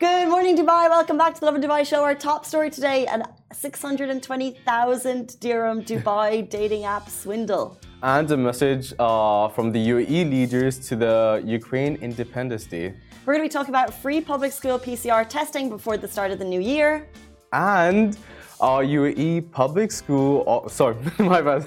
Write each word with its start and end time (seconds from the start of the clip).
Good 0.00 0.30
morning, 0.30 0.56
Dubai. 0.56 0.88
Welcome 0.88 1.18
back 1.18 1.34
to 1.34 1.40
the 1.40 1.44
Lovin 1.44 1.60
Dubai 1.60 1.84
show. 1.84 2.02
Our 2.02 2.14
top 2.14 2.46
story 2.46 2.70
today 2.70 3.04
an 3.04 3.22
620,000 3.52 5.40
dirham 5.40 5.84
Dubai 5.84 6.48
dating 6.48 6.84
app 6.84 7.10
swindle. 7.10 7.78
And 8.02 8.30
a 8.30 8.36
message 8.38 8.94
uh, 8.98 9.48
from 9.48 9.72
the 9.72 9.88
UAE 9.90 10.30
leaders 10.30 10.78
to 10.88 10.96
the 10.96 11.42
Ukraine 11.44 11.96
Independence 11.96 12.64
Day. 12.64 12.94
We're 13.26 13.34
going 13.34 13.46
to 13.46 13.50
be 13.50 13.52
talking 13.52 13.74
about 13.74 13.92
free 13.92 14.22
public 14.22 14.52
school 14.52 14.78
PCR 14.78 15.28
testing 15.28 15.68
before 15.68 15.98
the 15.98 16.08
start 16.08 16.30
of 16.30 16.38
the 16.38 16.46
new 16.46 16.62
year. 16.62 17.06
And 17.52 18.16
our 18.58 18.82
UAE 18.82 19.52
public 19.52 19.92
school, 19.92 20.44
oh, 20.46 20.66
sorry, 20.68 20.96
my 21.18 21.42
bad. 21.42 21.66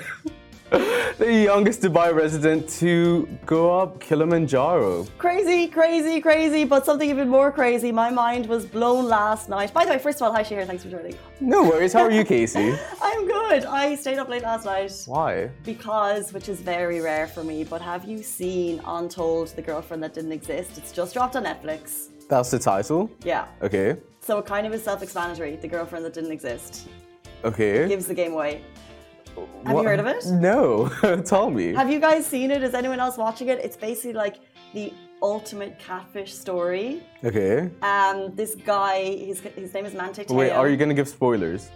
the 1.20 1.32
youngest 1.32 1.82
Dubai 1.82 2.12
resident 2.16 2.68
to 2.68 3.28
go 3.46 3.80
up 3.80 4.00
Kilimanjaro. 4.00 5.06
Crazy, 5.20 5.68
crazy, 5.68 6.20
crazy, 6.20 6.66
but 6.66 6.84
something 6.84 7.08
even 7.08 7.30
more 7.30 7.52
crazy. 7.52 7.92
My 7.92 8.10
mind 8.10 8.48
was 8.48 8.66
blown 8.66 9.08
last 9.08 9.50
night. 9.50 9.72
By 9.72 9.86
the 9.86 9.92
way, 9.92 10.00
first 10.00 10.18
of 10.18 10.24
all, 10.24 10.34
hi 10.34 10.42
Shahir, 10.42 10.66
thanks 10.66 10.82
for 10.84 10.90
joining. 10.90 11.16
No 11.40 11.62
worries, 11.62 11.94
how 11.94 12.02
are 12.02 12.12
you, 12.12 12.24
Casey? 12.24 12.74
I'm 13.04 13.28
good. 13.28 13.66
I 13.66 13.94
stayed 13.94 14.18
up 14.18 14.30
late 14.30 14.42
last 14.42 14.66
night. 14.66 14.92
Why? 15.06 15.52
Because, 15.64 16.34
which 16.34 16.50
is 16.50 16.60
very 16.60 17.02
rare 17.02 17.28
for 17.28 17.44
me, 17.44 17.64
but 17.64 17.80
have 17.80 18.06
you 18.06 18.24
seen 18.24 18.82
Untold, 18.88 19.50
the 19.50 19.62
girlfriend 19.62 20.02
that 20.02 20.16
didn't 20.16 20.32
exist? 20.32 20.80
It's 20.80 20.92
just 20.92 21.14
dropped 21.14 21.36
on 21.36 21.44
Netflix. 21.44 22.10
That's 22.30 22.50
the 22.50 22.58
title? 22.58 23.12
Yeah. 23.24 23.46
Okay. 23.62 23.98
So 24.22 24.40
it 24.40 24.48
kind 24.48 24.66
of 24.66 24.74
is 24.74 24.84
self 24.84 25.04
explanatory, 25.04 25.56
the 25.58 25.68
girlfriend 25.68 26.04
that 26.06 26.16
didn't 26.16 26.32
exist. 26.32 26.88
Okay. 27.44 27.88
Gives 27.88 28.08
the 28.08 28.16
game 28.16 28.34
away. 28.34 28.64
Have 29.36 29.76
What- 29.76 29.82
you 29.84 29.88
heard 29.88 30.00
of 30.00 30.08
it? 30.08 30.26
No, 30.28 30.90
tell 31.26 31.50
me. 31.50 31.74
Have 31.74 31.90
you 31.90 32.00
guys 32.00 32.26
seen 32.26 32.52
it? 32.52 32.64
Is 32.64 32.74
anyone 32.74 33.00
else 33.00 33.18
watching 33.18 33.48
it? 33.50 33.60
It's 33.60 33.78
basically 33.78 34.14
like 34.14 34.38
the 34.74 34.94
ultimate 35.22 35.80
catfish 35.80 36.34
story. 36.34 37.02
Okay. 37.24 37.70
Um, 37.82 38.36
this 38.36 38.56
guy, 38.56 39.04
his, 39.16 39.40
his 39.40 39.74
name 39.74 39.86
is 39.86 39.94
Manti 39.94 40.26
Te'o. 40.26 40.36
Wait, 40.36 40.52
are 40.52 40.68
you 40.70 40.78
gonna 40.78 40.94
give 40.94 41.08
spoilers? 41.08 41.70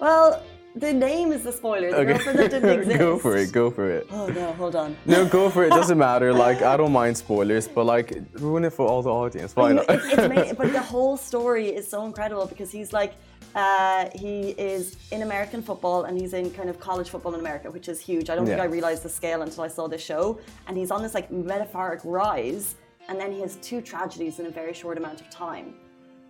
Well, 0.00 0.42
the 0.74 0.92
name 0.92 1.32
is 1.32 1.42
the 1.42 1.52
spoiler. 1.52 1.90
The 1.90 2.04
girlfriend 2.04 2.38
that 2.38 2.50
didn't 2.50 2.80
exist. 2.80 2.98
go 3.08 3.18
for 3.18 3.36
it, 3.36 3.50
go 3.52 3.70
for 3.70 3.90
it. 3.90 4.06
Oh 4.10 4.26
no, 4.26 4.52
hold 4.52 4.76
on. 4.76 4.94
No, 5.06 5.24
go 5.24 5.48
for 5.48 5.64
it. 5.64 5.70
Doesn't 5.70 5.96
matter. 5.96 6.34
Like 6.34 6.60
I 6.60 6.76
don't 6.76 6.92
mind 6.92 7.16
spoilers, 7.16 7.66
but 7.66 7.86
like 7.86 8.12
ruin 8.34 8.64
it 8.64 8.74
for 8.74 8.86
all 8.86 9.00
the 9.00 9.10
audience. 9.10 9.56
Why 9.56 9.72
not? 9.72 9.86
it's, 9.88 10.04
it's 10.12 10.28
made, 10.28 10.56
but 10.58 10.72
the 10.72 10.82
whole 10.82 11.16
story 11.16 11.68
is 11.68 11.88
so 11.88 12.04
incredible 12.04 12.46
because 12.46 12.70
he's 12.70 12.92
like 12.92 13.14
uh, 13.56 14.08
he 14.14 14.50
is 14.72 14.96
in 15.10 15.22
American 15.22 15.62
football 15.62 16.04
and 16.04 16.16
he's 16.20 16.34
in 16.34 16.50
kind 16.50 16.68
of 16.70 16.78
college 16.78 17.08
football 17.10 17.34
in 17.34 17.40
America, 17.40 17.70
which 17.70 17.88
is 17.88 17.98
huge. 18.00 18.28
I 18.30 18.34
don't 18.36 18.46
think 18.46 18.60
I 18.60 18.66
realized 18.66 19.02
the 19.02 19.08
scale 19.08 19.40
until 19.42 19.64
I 19.64 19.68
saw 19.68 19.88
this 19.88 20.02
show. 20.04 20.38
And 20.68 20.76
he's 20.76 20.90
on 20.90 21.02
this 21.02 21.14
like 21.14 21.30
metaphoric 21.32 22.00
rise, 22.04 22.74
and 23.08 23.18
then 23.20 23.32
he 23.32 23.40
has 23.40 23.56
two 23.56 23.80
tragedies 23.80 24.38
in 24.40 24.46
a 24.46 24.50
very 24.50 24.74
short 24.74 24.98
amount 24.98 25.20
of 25.22 25.30
time. 25.30 25.74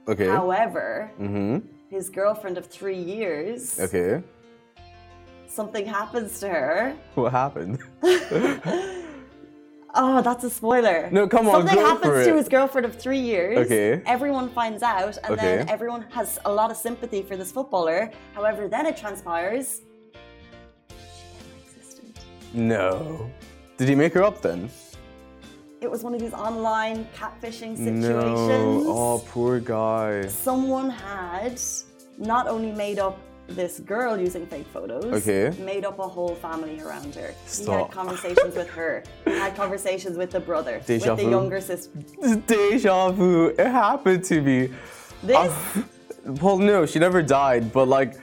okay. 0.08 0.28
However, 0.28 1.10
Mm-hmm. 1.20 1.58
his 1.90 2.08
girlfriend 2.10 2.56
of 2.58 2.66
three 2.66 2.98
years, 3.14 3.78
Okay. 3.80 4.22
something 5.48 5.84
happens 5.86 6.38
to 6.40 6.48
her. 6.48 6.94
What 7.16 7.32
happened? 7.32 7.78
Oh, 9.98 10.20
that's 10.20 10.44
a 10.44 10.50
spoiler. 10.50 11.08
No, 11.10 11.26
come 11.26 11.48
on, 11.48 11.66
Something 11.66 11.78
happens 11.78 12.26
to 12.26 12.36
his 12.36 12.48
girlfriend 12.48 12.84
of 12.84 12.94
three 12.96 13.18
years. 13.18 13.58
Okay. 13.66 14.02
Everyone 14.06 14.50
finds 14.50 14.82
out, 14.82 15.16
and 15.24 15.38
then 15.38 15.68
everyone 15.68 16.02
has 16.10 16.38
a 16.44 16.52
lot 16.52 16.70
of 16.70 16.76
sympathy 16.76 17.22
for 17.22 17.36
this 17.36 17.50
footballer. 17.50 18.10
However, 18.34 18.68
then 18.68 18.84
it 18.86 18.96
transpires 18.96 19.80
she 20.90 20.94
never 21.34 21.56
existed. 21.64 22.20
No. 22.52 23.30
Did 23.78 23.88
he 23.88 23.94
make 23.94 24.12
her 24.14 24.22
up 24.22 24.42
then? 24.42 24.70
It 25.80 25.90
was 25.90 26.02
one 26.02 26.14
of 26.14 26.20
these 26.20 26.32
online 26.32 27.06
catfishing 27.16 27.76
situations. 27.76 28.02
No. 28.08 28.84
Oh, 28.86 29.24
poor 29.28 29.60
guy. 29.60 30.26
Someone 30.26 30.90
had 30.90 31.60
not 32.18 32.48
only 32.48 32.72
made 32.72 32.98
up 32.98 33.18
this 33.48 33.78
girl 33.80 34.18
using 34.18 34.46
fake 34.46 34.66
photos, 34.72 35.04
Okay. 35.04 35.56
made 35.62 35.84
up 35.84 35.98
a 35.98 36.08
whole 36.08 36.34
family 36.34 36.80
around 36.80 37.14
her. 37.14 37.28
He 37.44 37.48
Stop. 37.48 37.86
had 37.88 37.90
conversations 37.92 38.56
with 38.56 38.68
her. 38.70 39.02
He 39.24 39.30
had 39.32 39.54
conversations 39.56 40.16
with 40.18 40.30
the 40.30 40.40
brother, 40.40 40.80
Deja 40.86 41.14
with 41.14 41.24
the 41.24 41.30
younger 41.30 41.60
sister. 41.60 41.90
Deja 42.46 43.10
vu. 43.10 43.48
It 43.48 43.66
happened 43.66 44.24
to 44.24 44.40
me. 44.40 44.70
This 45.22 45.36
Uh, 45.36 45.82
well, 46.42 46.58
no, 46.58 46.86
she 46.86 46.98
never 46.98 47.22
died, 47.22 47.72
but 47.72 47.86
like, 47.88 48.14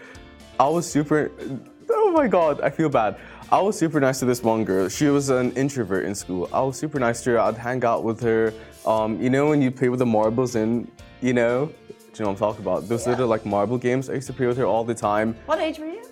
I 0.59 0.67
was 0.67 0.85
super. 0.89 1.31
Oh 1.89 2.11
my 2.11 2.27
god, 2.27 2.61
I 2.61 2.69
feel 2.69 2.89
bad. 2.89 3.15
I 3.51 3.61
was 3.61 3.77
super 3.77 3.99
nice 3.99 4.19
to 4.19 4.25
this 4.25 4.41
one 4.43 4.63
girl. 4.65 4.89
She 4.89 5.07
was 5.07 5.29
an 5.29 5.51
introvert 5.53 6.05
in 6.05 6.15
school. 6.15 6.49
I 6.51 6.61
was 6.61 6.77
super 6.77 6.99
nice 6.99 7.21
to 7.23 7.31
her. 7.31 7.39
I'd 7.39 7.57
hang 7.57 7.83
out 7.85 8.03
with 8.03 8.19
her. 8.21 8.53
Um, 8.85 9.21
you 9.21 9.29
know 9.29 9.47
when 9.49 9.61
you 9.61 9.71
play 9.71 9.89
with 9.89 9.99
the 9.99 10.05
marbles 10.05 10.55
and 10.55 10.91
you 11.21 11.33
know, 11.33 11.71
you 12.19 12.25
know 12.25 12.31
what 12.31 12.41
I'm 12.41 12.47
talking 12.47 12.61
about? 12.65 12.87
Those 12.87 13.05
Yeah. 13.05 13.11
little 13.13 13.27
like 13.27 13.45
marble 13.45 13.77
games. 13.77 14.09
I 14.09 14.13
used 14.13 14.27
to 14.27 14.33
play 14.33 14.47
with 14.47 14.57
her 14.57 14.65
all 14.65 14.83
the 14.83 14.93
time. 14.93 15.35
What 15.45 15.59
age 15.59 15.79
were 15.79 15.87
you? 15.87 16.03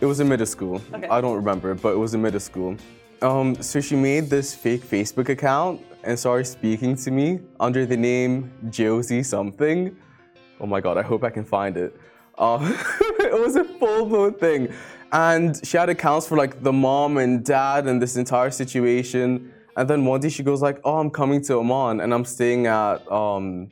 It 0.00 0.06
was 0.06 0.20
in 0.20 0.28
middle 0.28 0.46
school. 0.46 0.80
Okay. 0.94 1.08
I 1.08 1.20
don't 1.20 1.36
remember, 1.36 1.74
but 1.74 1.90
it 1.94 1.98
was 1.98 2.14
in 2.14 2.22
middle 2.22 2.40
school. 2.40 2.76
Um, 3.22 3.54
so 3.62 3.80
she 3.80 3.96
made 3.96 4.28
this 4.28 4.54
fake 4.54 4.82
Facebook 4.84 5.28
account 5.30 5.80
and 6.04 6.18
started 6.18 6.44
speaking 6.46 6.94
to 6.96 7.10
me 7.10 7.40
under 7.58 7.86
the 7.86 7.96
name 7.96 8.50
Josie 8.70 9.22
something. 9.22 9.96
Oh 10.60 10.66
my 10.66 10.80
god, 10.80 10.98
I 10.98 11.02
hope 11.02 11.24
I 11.24 11.30
can 11.30 11.44
find 11.44 11.76
it. 11.76 11.96
Uh, 12.38 12.58
it 13.20 13.32
was 13.40 13.56
a 13.56 13.64
full-blown 13.64 14.34
thing. 14.34 14.68
And 15.12 15.58
she 15.66 15.76
had 15.78 15.88
accounts 15.88 16.26
for 16.28 16.36
like 16.36 16.62
the 16.62 16.72
mom 16.72 17.16
and 17.18 17.44
dad 17.44 17.86
and 17.86 18.00
this 18.02 18.16
entire 18.16 18.50
situation. 18.50 19.52
And 19.78 19.88
then 19.88 20.04
one 20.04 20.20
day 20.20 20.28
she 20.28 20.42
goes 20.42 20.60
like, 20.62 20.78
"Oh, 20.84 20.98
I'm 20.98 21.10
coming 21.10 21.40
to 21.42 21.54
Oman 21.54 22.00
and 22.00 22.12
I'm 22.12 22.24
staying 22.24 22.66
at 22.66 23.10
um, 23.10 23.68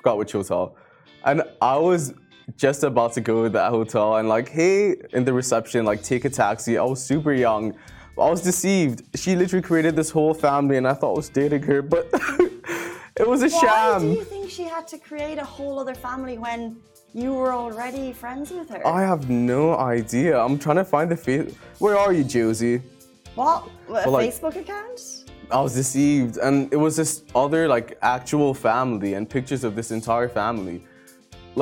forgot 0.00 0.16
which 0.18 0.32
hotel. 0.32 0.76
And 1.24 1.42
I 1.60 1.76
was 1.76 2.14
just 2.56 2.82
about 2.82 3.12
to 3.12 3.20
go 3.20 3.44
to 3.44 3.50
that 3.50 3.70
hotel 3.70 4.16
and 4.16 4.28
like, 4.28 4.48
hey, 4.48 4.96
in 5.12 5.24
the 5.24 5.32
reception, 5.32 5.84
like 5.84 6.02
take 6.02 6.24
a 6.24 6.30
taxi. 6.30 6.78
I 6.78 6.84
was 6.84 7.02
super 7.02 7.32
young. 7.32 7.74
I 8.18 8.28
was 8.28 8.42
deceived. 8.42 9.02
She 9.16 9.36
literally 9.36 9.62
created 9.62 9.94
this 9.96 10.10
whole 10.10 10.34
family 10.34 10.76
and 10.78 10.86
I 10.88 10.94
thought 10.94 11.12
I 11.14 11.16
was 11.16 11.28
dating 11.28 11.62
her, 11.64 11.80
but 11.82 12.08
it 12.12 13.26
was 13.28 13.42
a 13.42 13.48
Why 13.50 13.60
sham. 13.60 14.00
do 14.02 14.08
you 14.08 14.24
think 14.24 14.50
she 14.50 14.64
had 14.64 14.88
to 14.88 14.98
create 14.98 15.38
a 15.38 15.44
whole 15.44 15.78
other 15.78 15.94
family 15.94 16.36
when 16.38 16.76
you 17.12 17.32
were 17.34 17.52
already 17.52 18.12
friends 18.12 18.50
with 18.50 18.68
her? 18.70 18.86
I 18.86 19.02
have 19.02 19.28
no 19.30 19.76
idea. 19.76 20.38
I'm 20.38 20.58
trying 20.58 20.76
to 20.76 20.84
find 20.84 21.10
the 21.10 21.16
face. 21.16 21.54
Where 21.78 21.96
are 21.96 22.12
you, 22.12 22.24
Josie? 22.24 22.82
what? 23.34 23.68
Uh, 23.88 24.02
a 24.04 24.10
like- 24.10 24.30
Facebook 24.30 24.56
account? 24.56 25.24
I 25.52 25.60
was 25.60 25.74
deceived, 25.74 26.36
and 26.38 26.72
it 26.72 26.76
was 26.76 26.96
this 26.96 27.24
other 27.34 27.66
like 27.68 27.98
actual 28.02 28.54
family 28.54 29.14
and 29.14 29.28
pictures 29.28 29.64
of 29.64 29.74
this 29.74 29.90
entire 29.90 30.28
family 30.28 30.82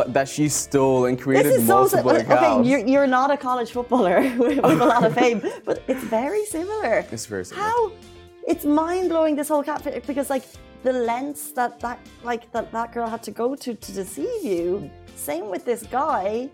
that 0.08 0.28
she 0.28 0.48
stole 0.48 1.06
and 1.06 1.20
created 1.20 1.52
This 1.52 1.60
is 1.62 1.66
so. 1.66 1.74
multiple 1.74 2.10
Okay, 2.10 2.68
you're, 2.68 2.86
you're 2.86 3.06
not 3.06 3.30
a 3.30 3.36
college 3.36 3.70
footballer 3.70 4.20
with, 4.38 4.58
with 4.58 4.80
a 4.80 4.86
lot 4.86 5.04
of 5.04 5.14
fame, 5.14 5.42
but 5.64 5.82
it's 5.88 6.04
very 6.04 6.44
similar. 6.44 7.06
It's 7.10 7.26
very 7.26 7.44
similar. 7.44 7.66
How? 7.66 7.92
It's 8.46 8.64
mind 8.64 9.08
blowing 9.08 9.36
this 9.36 9.48
whole 9.48 9.62
catfish 9.62 10.04
because 10.06 10.30
like 10.30 10.44
the 10.82 10.92
lengths 10.92 11.52
that 11.52 11.80
that 11.80 11.98
like 12.22 12.50
that 12.52 12.70
that 12.72 12.92
girl 12.92 13.08
had 13.08 13.22
to 13.24 13.30
go 13.30 13.54
to 13.54 13.74
to 13.74 13.92
deceive 13.92 14.44
you. 14.44 14.90
Same 15.16 15.50
with 15.50 15.64
this 15.64 15.82
guy, 15.84 16.48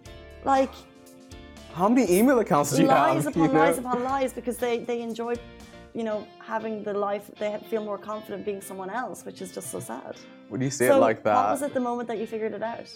like 0.44 0.72
How 1.74 1.88
many 1.88 2.10
email 2.18 2.38
accounts 2.38 2.72
do 2.72 2.82
you 2.82 2.88
lies 2.88 3.24
have? 3.24 3.26
upon 3.36 3.48
you 3.48 3.52
know? 3.52 3.60
lies 3.60 3.78
upon 3.78 4.04
lies 4.04 4.32
because 4.32 4.56
they 4.56 4.78
they 4.78 5.02
enjoy, 5.02 5.34
you 5.94 6.02
know, 6.02 6.26
having 6.40 6.82
the 6.82 6.92
life 6.92 7.30
they 7.38 7.56
feel 7.70 7.84
more 7.84 7.98
confident 7.98 8.44
being 8.44 8.60
someone 8.60 8.90
else, 8.90 9.24
which 9.24 9.40
is 9.40 9.52
just 9.52 9.70
so 9.70 9.80
sad. 9.80 10.16
When 10.48 10.60
you 10.60 10.70
say 10.70 10.88
so 10.88 10.96
it 10.96 11.00
like 11.00 11.22
that, 11.22 11.34
what 11.36 11.50
was 11.52 11.62
it 11.62 11.72
the 11.72 11.80
moment 11.80 12.08
that 12.08 12.18
you 12.18 12.26
figured 12.26 12.52
it 12.52 12.62
out? 12.62 12.88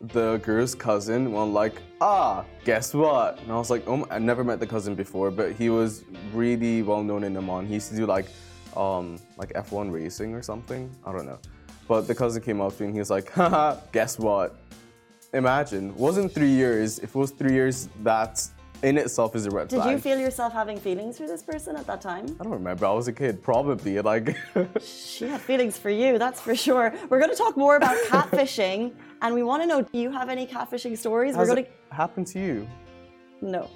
the 0.00 0.36
girl's 0.44 0.74
cousin 0.74 1.32
went 1.32 1.52
like, 1.52 1.80
ah, 2.00 2.44
guess 2.64 2.92
what? 2.92 3.40
And 3.40 3.50
I 3.50 3.56
was 3.56 3.70
like, 3.70 3.82
oh, 3.86 3.98
my- 3.98 4.06
I 4.10 4.18
never 4.18 4.44
met 4.44 4.60
the 4.60 4.66
cousin 4.66 4.94
before, 4.94 5.30
but 5.30 5.52
he 5.52 5.70
was 5.70 6.04
really 6.34 6.82
well 6.82 7.02
known 7.02 7.24
in 7.24 7.36
Oman. 7.36 7.66
He 7.66 7.74
used 7.74 7.90
to 7.90 7.96
do 7.96 8.06
like, 8.06 8.26
um, 8.76 9.18
like 9.38 9.52
F1 9.54 9.90
racing 9.90 10.34
or 10.34 10.42
something. 10.42 10.94
I 11.06 11.12
don't 11.12 11.24
know. 11.26 11.38
But 11.88 12.02
the 12.02 12.14
cousin 12.14 12.42
came 12.42 12.60
up 12.60 12.76
to 12.76 12.82
me 12.82 12.88
and 12.88 12.94
he 12.94 12.98
was 13.00 13.10
like, 13.10 13.30
haha, 13.32 13.76
guess 13.92 14.18
what? 14.18 14.56
Imagine, 15.32 15.94
wasn't 15.96 16.32
three 16.32 16.50
years. 16.50 16.98
If 16.98 17.14
it 17.14 17.18
was 17.18 17.30
three 17.30 17.52
years, 17.52 17.88
that 18.02 18.46
in 18.82 18.98
itself 18.98 19.34
is 19.34 19.46
a 19.46 19.50
red 19.50 19.68
Did 19.68 19.76
flag. 19.76 19.90
you 19.92 19.98
feel 19.98 20.18
yourself 20.18 20.52
having 20.52 20.78
feelings 20.78 21.18
for 21.18 21.26
this 21.26 21.42
person 21.42 21.76
at 21.76 21.86
that 21.86 22.00
time? 22.00 22.26
I 22.40 22.44
don't 22.44 22.52
remember. 22.52 22.86
I 22.86 22.92
was 22.92 23.08
a 23.08 23.12
kid, 23.12 23.42
probably. 23.42 24.00
Like, 24.00 24.36
She 24.82 25.26
had 25.26 25.40
feelings 25.40 25.78
for 25.78 25.90
you, 25.90 26.18
that's 26.18 26.40
for 26.40 26.54
sure. 26.54 26.92
We're 27.08 27.18
going 27.18 27.30
to 27.30 27.36
talk 27.36 27.56
more 27.56 27.76
about 27.76 27.96
catfishing, 28.08 28.92
and 29.22 29.34
we 29.34 29.42
want 29.42 29.62
to 29.62 29.66
know: 29.66 29.82
Do 29.82 29.98
you 29.98 30.10
have 30.10 30.28
any 30.28 30.46
catfishing 30.46 30.96
stories? 30.96 31.34
has 31.34 31.48
we're 31.48 31.54
going 31.54 31.64
it 31.66 31.72
happened 31.90 32.26
to 32.28 32.38
you? 32.38 32.68
no, 33.40 33.68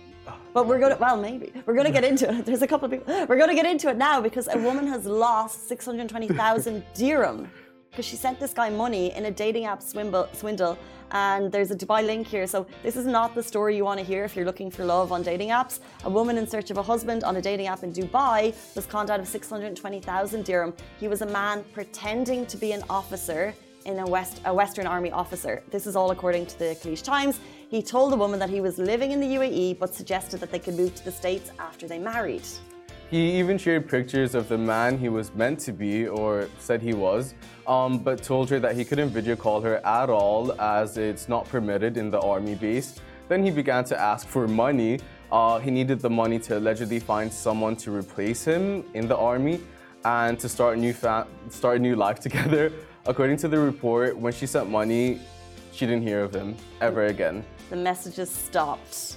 but 0.55 0.67
we're 0.67 0.79
going 0.79 0.93
to 0.95 0.99
well, 1.01 1.17
maybe 1.17 1.53
we're 1.67 1.75
going 1.75 1.87
to 1.87 1.93
get 1.93 2.05
into 2.05 2.31
it. 2.33 2.45
There's 2.45 2.63
a 2.63 2.67
couple 2.67 2.87
of 2.87 2.93
people. 2.93 3.27
We're 3.27 3.37
going 3.37 3.49
to 3.49 3.55
get 3.55 3.67
into 3.67 3.89
it 3.89 3.97
now 3.97 4.21
because 4.21 4.49
a 4.53 4.59
woman 4.59 4.87
has 4.87 5.07
lost 5.07 5.69
six 5.69 5.85
hundred 5.85 6.09
twenty 6.09 6.29
thousand 6.29 6.85
dirham 6.95 7.49
because 7.91 8.05
she 8.05 8.17
sent 8.17 8.39
this 8.39 8.53
guy 8.53 8.71
money 8.71 9.13
in 9.15 9.27
a 9.27 9.31
dating 9.31 9.65
app 9.65 9.83
swindle. 9.83 10.29
swindle 10.33 10.79
and 11.13 11.51
there's 11.51 11.71
a 11.71 11.77
Dubai 11.77 12.07
link 12.07 12.27
here. 12.27 12.47
So 12.47 12.67
this 12.83 12.97
is 12.97 13.07
not 13.07 13.35
the 13.35 13.43
story 13.43 13.77
you 13.77 13.85
want 13.85 13.99
to 13.99 14.07
hear 14.07 14.25
if 14.25 14.37
you're 14.37 14.45
looking 14.45 14.71
for 14.71 14.85
love 14.85 15.11
on 15.13 15.23
dating 15.23 15.49
apps. 15.49 15.81
A 16.05 16.11
woman 16.11 16.39
in 16.39 16.47
search 16.47 16.71
of 16.71 16.79
a 16.79 16.83
husband 16.83 17.25
on 17.25 17.37
a 17.37 17.43
dating 17.43 17.67
app 17.67 17.83
in 17.83 17.93
Dubai 17.93 18.55
was 18.77 18.87
conned 18.87 19.11
out 19.11 19.21
of 19.21 19.27
620,000 19.27 20.45
dirham. 20.45 20.73
He 20.99 21.09
was 21.09 21.23
a 21.23 21.27
man 21.27 21.65
pretending 21.73 22.47
to 22.47 22.57
be 22.57 22.73
an 22.73 22.85
officer 22.89 23.55
in 23.87 23.99
a, 23.99 24.07
West, 24.07 24.41
a 24.45 24.55
Western 24.55 24.87
Army 24.87 25.11
officer. 25.11 25.63
This 25.71 25.87
is 25.87 25.97
all 25.97 26.11
according 26.11 26.47
to 26.47 26.59
the 26.59 26.77
Khaleej 26.81 27.03
Times. 27.03 27.41
He 27.71 27.83
told 27.83 28.13
the 28.13 28.17
woman 28.17 28.39
that 28.39 28.51
he 28.51 28.61
was 28.61 28.79
living 28.79 29.11
in 29.11 29.21
the 29.21 29.27
UAE 29.27 29.79
but 29.79 29.95
suggested 29.95 30.39
that 30.41 30.53
they 30.53 30.59
could 30.59 30.75
move 30.75 30.95
to 30.97 31.05
the 31.05 31.13
States 31.13 31.51
after 31.59 31.89
they 31.89 31.99
married. 31.99 32.47
He 33.11 33.41
even 33.41 33.59
shared 33.59 33.89
pictures 33.89 34.37
of 34.37 34.49
the 34.49 34.57
man 34.57 34.97
he 34.97 35.09
was 35.09 35.35
meant 35.35 35.59
to 35.61 35.73
be, 35.73 36.07
or 36.07 36.49
said 36.61 36.81
he 36.81 36.95
was, 36.95 37.35
um, 37.67 37.99
but 37.99 38.23
told 38.23 38.49
her 38.51 38.61
that 38.61 38.77
he 38.77 38.85
couldn't 38.85 39.11
video 39.11 39.35
call 39.35 39.61
her 39.63 39.85
at 39.85 40.09
all 40.09 40.53
as 40.61 40.97
it's 40.97 41.29
not 41.29 41.45
permitted 41.49 41.97
in 41.97 42.13
the 42.13 42.21
army 42.21 42.55
base. 42.55 43.01
Then 43.27 43.45
he 43.45 43.51
began 43.51 43.83
to 43.87 44.01
ask 44.01 44.29
for 44.29 44.47
money. 44.47 45.01
Uh, 45.33 45.59
he 45.59 45.73
needed 45.73 45.99
the 45.99 46.09
money 46.09 46.39
to 46.39 46.57
allegedly 46.57 47.01
find 47.01 47.33
someone 47.33 47.75
to 47.79 47.91
replace 47.91 48.45
him 48.45 48.85
in 48.95 49.09
the 49.09 49.17
army 49.17 49.61
and 50.05 50.39
to 50.39 50.49
start 50.49 50.79
a 50.79 50.81
new 50.81 50.93
start 50.93 51.77
a 51.77 51.79
new 51.81 51.97
life 51.97 52.21
together. 52.29 52.73
According 53.07 53.39
to 53.39 53.49
the 53.49 53.59
report, 53.59 54.17
when 54.17 54.33
she 54.33 54.47
sent 54.47 54.71
money, 54.71 55.21
she 55.73 55.85
didn't 55.85 56.03
hear 56.03 56.23
of 56.23 56.33
him 56.33 56.55
ever 56.81 57.07
again. 57.07 57.45
The 57.71 57.77
messages 57.77 58.31
stopped 58.31 59.17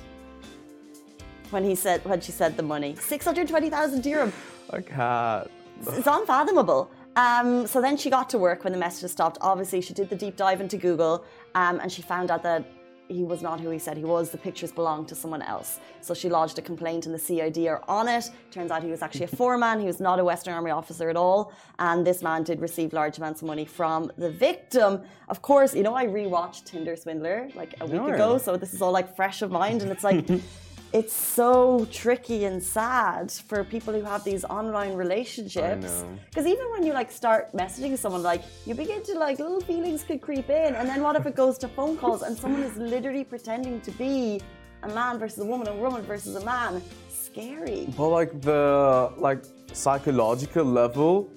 when 1.53 1.63
he 1.63 1.75
said 1.75 2.03
when 2.03 2.19
she 2.19 2.31
said 2.31 2.57
the 2.57 2.63
money. 2.63 2.95
Six 2.99 3.23
hundred 3.23 3.47
twenty 3.47 3.69
thousand 3.69 4.01
dirham. 4.01 4.33
I 4.71 4.81
can't. 4.81 5.51
It's 5.87 6.07
unfathomable. 6.07 6.91
Um, 7.15 7.67
so 7.67 7.79
then 7.79 7.95
she 7.95 8.09
got 8.09 8.29
to 8.31 8.39
work 8.39 8.63
when 8.63 8.73
the 8.73 8.79
messages 8.79 9.11
stopped. 9.11 9.37
Obviously, 9.41 9.81
she 9.81 9.93
did 9.93 10.09
the 10.09 10.15
deep 10.15 10.35
dive 10.35 10.61
into 10.61 10.77
Google, 10.77 11.23
um, 11.53 11.79
and 11.79 11.91
she 11.91 12.01
found 12.01 12.31
out 12.31 12.41
that 12.43 12.65
he 13.07 13.23
was 13.23 13.41
not 13.41 13.59
who 13.59 13.69
he 13.69 13.77
said 13.77 13.97
he 13.97 14.03
was. 14.03 14.31
The 14.31 14.37
pictures 14.37 14.71
belonged 14.71 15.07
to 15.09 15.15
someone 15.15 15.41
else. 15.41 15.79
So 16.01 16.13
she 16.13 16.29
lodged 16.29 16.57
a 16.57 16.61
complaint, 16.61 17.05
and 17.05 17.13
the 17.13 17.19
CID 17.19 17.67
are 17.67 17.83
on 17.87 18.07
it. 18.07 18.31
Turns 18.49 18.71
out 18.71 18.81
he 18.81 18.89
was 18.89 19.01
actually 19.01 19.25
a 19.25 19.27
foreman. 19.41 19.79
He 19.79 19.85
was 19.85 19.99
not 19.99 20.19
a 20.19 20.23
Western 20.23 20.53
Army 20.55 20.71
officer 20.71 21.09
at 21.09 21.15
all. 21.15 21.53
And 21.77 22.07
this 22.07 22.23
man 22.23 22.43
did 22.43 22.61
receive 22.61 22.93
large 22.93 23.17
amounts 23.17 23.41
of 23.41 23.47
money 23.47 23.65
from 23.65 24.11
the 24.17 24.31
victim. 24.31 25.01
Of 25.29 25.41
course, 25.41 25.75
you 25.75 25.83
know 25.83 25.93
I 25.93 26.07
rewatched 26.07 26.65
Tinder 26.65 26.95
Swindler 26.95 27.49
like 27.55 27.75
a 27.81 27.85
week 27.85 28.01
ago, 28.01 28.37
so 28.37 28.57
this 28.57 28.73
is 28.73 28.81
all 28.81 28.91
like 28.91 29.15
fresh 29.15 29.41
of 29.41 29.51
mind, 29.51 29.83
and 29.83 29.91
it's 29.91 30.03
like. 30.03 30.25
It's 30.93 31.15
so 31.15 31.87
tricky 31.91 32.45
and 32.45 32.61
sad 32.61 33.31
for 33.31 33.63
people 33.63 33.91
who 33.95 34.03
have 34.03 34.23
these 34.23 34.45
online 34.45 34.93
relationships. 34.93 36.05
Because 36.29 36.45
even 36.45 36.69
when 36.71 36.83
you 36.85 36.93
like 36.93 37.11
start 37.11 37.51
messaging 37.51 37.97
someone, 37.97 38.21
like 38.21 38.43
you 38.67 38.75
begin 38.75 39.01
to 39.05 39.17
like 39.17 39.39
little 39.39 39.59
feelings 39.59 40.03
could 40.03 40.21
creep 40.21 40.51
in, 40.51 40.75
and 40.75 40.87
then 40.87 41.01
what 41.01 41.15
if 41.15 41.25
it 41.25 41.35
goes 41.35 41.57
to 41.59 41.67
phone 41.67 41.97
calls 41.97 42.21
and 42.21 42.37
someone 42.37 42.61
is 42.61 42.77
literally 42.77 43.23
pretending 43.23 43.81
to 43.81 43.89
be 43.93 44.39
a 44.83 44.87
man 44.89 45.17
versus 45.17 45.39
a 45.39 45.45
woman, 45.45 45.67
a 45.67 45.75
woman 45.75 46.03
versus 46.03 46.35
a 46.35 46.45
man? 46.45 46.79
Scary. 47.09 47.87
But 47.97 48.09
like 48.09 48.39
the 48.41 49.11
like 49.17 49.43
psychological 49.71 50.63
level 50.63 51.31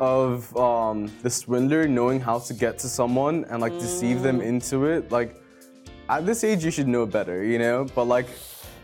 of 0.00 0.56
um, 0.56 1.12
the 1.22 1.28
swindler 1.28 1.86
knowing 1.86 2.20
how 2.20 2.38
to 2.38 2.54
get 2.54 2.78
to 2.78 2.88
someone 2.88 3.44
and 3.50 3.60
like 3.60 3.78
deceive 3.78 4.22
them 4.22 4.40
into 4.40 4.86
it, 4.86 5.12
like 5.12 5.36
at 6.08 6.24
this 6.24 6.42
age 6.42 6.64
you 6.64 6.70
should 6.70 6.88
know 6.88 7.04
better, 7.04 7.44
you 7.44 7.58
know. 7.58 7.86
But 7.94 8.04
like 8.04 8.28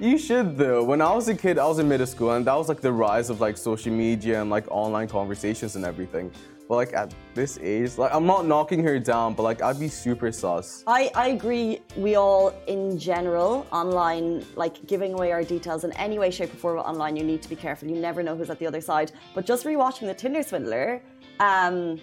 you 0.01 0.19
should 0.19 0.57
though. 0.57 0.83
When 0.83 1.01
I 1.01 1.13
was 1.13 1.29
a 1.29 1.35
kid, 1.35 1.59
I 1.59 1.67
was 1.67 1.79
in 1.79 1.89
middle 1.89 2.07
school, 2.07 2.33
and 2.33 2.45
that 2.47 2.55
was 2.55 2.69
like 2.69 2.81
the 2.81 2.93
rise 2.93 3.31
of 3.31 3.41
like 3.41 3.57
social 3.57 3.93
media 3.93 4.41
and 4.41 4.51
like 4.51 4.67
online 4.71 5.09
conversations 5.09 5.77
and 5.77 5.85
everything. 5.85 6.33
But 6.69 6.77
like 6.77 6.95
at 6.95 7.13
this 7.35 7.59
age, 7.61 7.99
like 7.99 8.15
I'm 8.15 8.27
not 8.27 8.47
knocking 8.47 8.83
her 8.85 8.99
down, 9.01 9.35
but 9.35 9.43
like 9.43 9.61
I'd 9.61 9.81
be 9.81 9.89
super 9.89 10.31
sus. 10.31 10.85
I, 10.87 11.11
I 11.17 11.29
agree. 11.31 11.81
We 11.97 12.15
all, 12.15 12.55
in 12.69 12.97
general, 12.97 13.67
online, 13.73 14.47
like 14.55 14.87
giving 14.87 15.15
away 15.15 15.33
our 15.33 15.43
details 15.43 15.83
in 15.83 15.93
any 15.95 16.19
way, 16.21 16.31
shape, 16.31 16.55
or 16.55 16.57
form 16.57 16.79
online, 16.79 17.17
you 17.17 17.25
need 17.25 17.43
to 17.43 17.49
be 17.49 17.57
careful. 17.57 17.89
You 17.89 17.97
never 17.97 18.23
know 18.23 18.37
who's 18.37 18.51
at 18.51 18.61
the 18.61 18.69
other 18.69 18.81
side. 18.81 19.11
But 19.35 19.47
just 19.47 19.65
rewatching 19.65 20.07
the 20.07 20.15
Tinder 20.15 20.45
Swindler, 20.45 21.03
um, 21.41 22.01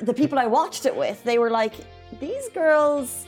the 0.00 0.14
people 0.14 0.38
I 0.38 0.46
watched 0.46 0.86
it 0.86 0.96
with, 0.96 1.22
they 1.24 1.38
were 1.38 1.50
like, 1.50 1.74
these 2.20 2.48
girls. 2.48 3.26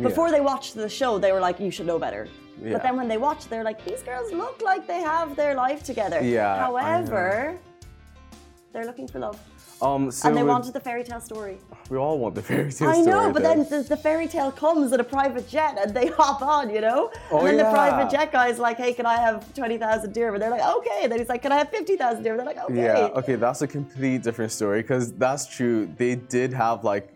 Before 0.00 0.30
they 0.30 0.40
watched 0.40 0.74
the 0.74 0.88
show, 0.88 1.18
they 1.18 1.32
were 1.32 1.40
like, 1.40 1.60
"You 1.60 1.70
should 1.70 1.86
know 1.86 1.98
better." 1.98 2.26
Yeah. 2.62 2.72
But 2.74 2.82
then 2.82 2.96
when 2.96 3.08
they 3.08 3.18
watched, 3.18 3.50
they're 3.50 3.64
like, 3.64 3.84
"These 3.84 4.02
girls 4.02 4.32
look 4.32 4.62
like 4.62 4.86
they 4.86 5.00
have 5.00 5.36
their 5.36 5.54
life 5.54 5.82
together." 5.82 6.20
Yeah, 6.22 6.56
However, 6.58 7.58
they're 8.72 8.86
looking 8.86 9.06
for 9.08 9.18
love, 9.18 9.38
Um, 9.82 10.10
so 10.10 10.28
and 10.28 10.36
they 10.36 10.42
wanted 10.44 10.72
the 10.72 10.80
fairy 10.80 11.04
tale 11.04 11.20
story. 11.20 11.58
we 11.90 11.98
all 11.98 12.18
want 12.18 12.34
the 12.34 12.42
fairy 12.50 12.72
tale 12.72 12.88
I 12.88 12.92
story. 13.02 13.06
know, 13.06 13.32
but 13.32 13.42
though. 13.42 13.64
then 13.64 13.84
the, 13.88 13.96
fairy 13.96 14.28
tale 14.28 14.50
comes 14.52 14.92
in 14.92 15.00
a 15.00 15.04
private 15.04 15.46
jet 15.48 15.76
and 15.82 15.92
they 15.92 16.06
hop 16.20 16.40
on, 16.40 16.70
you 16.70 16.80
know? 16.80 17.10
Oh, 17.30 17.38
and 17.38 17.48
then 17.48 17.56
the 17.58 17.64
private 17.70 18.08
jet 18.10 18.30
guy's 18.32 18.58
like, 18.58 18.76
hey, 18.78 18.94
can 18.94 19.04
I 19.06 19.16
have 19.16 19.52
20,000 19.54 20.12
dirham? 20.14 20.34
And 20.34 20.42
they're 20.42 20.50
like, 20.50 20.62
okay. 20.78 21.00
And 21.02 21.10
then 21.12 21.18
he's 21.18 21.28
like, 21.28 21.42
can 21.42 21.52
I 21.52 21.58
have 21.58 21.68
50,000 21.68 22.22
dirham? 22.22 22.36
They're 22.38 22.46
like, 22.46 22.58
okay. 22.70 22.82
Yeah, 22.84 23.18
okay, 23.20 23.34
that's 23.34 23.60
a 23.62 23.66
complete 23.66 24.22
different 24.22 24.52
story 24.52 24.80
because 24.82 25.12
that's 25.14 25.46
true. 25.46 25.86
They 25.98 26.14
did 26.14 26.52
have 26.54 26.84
like 26.84 27.11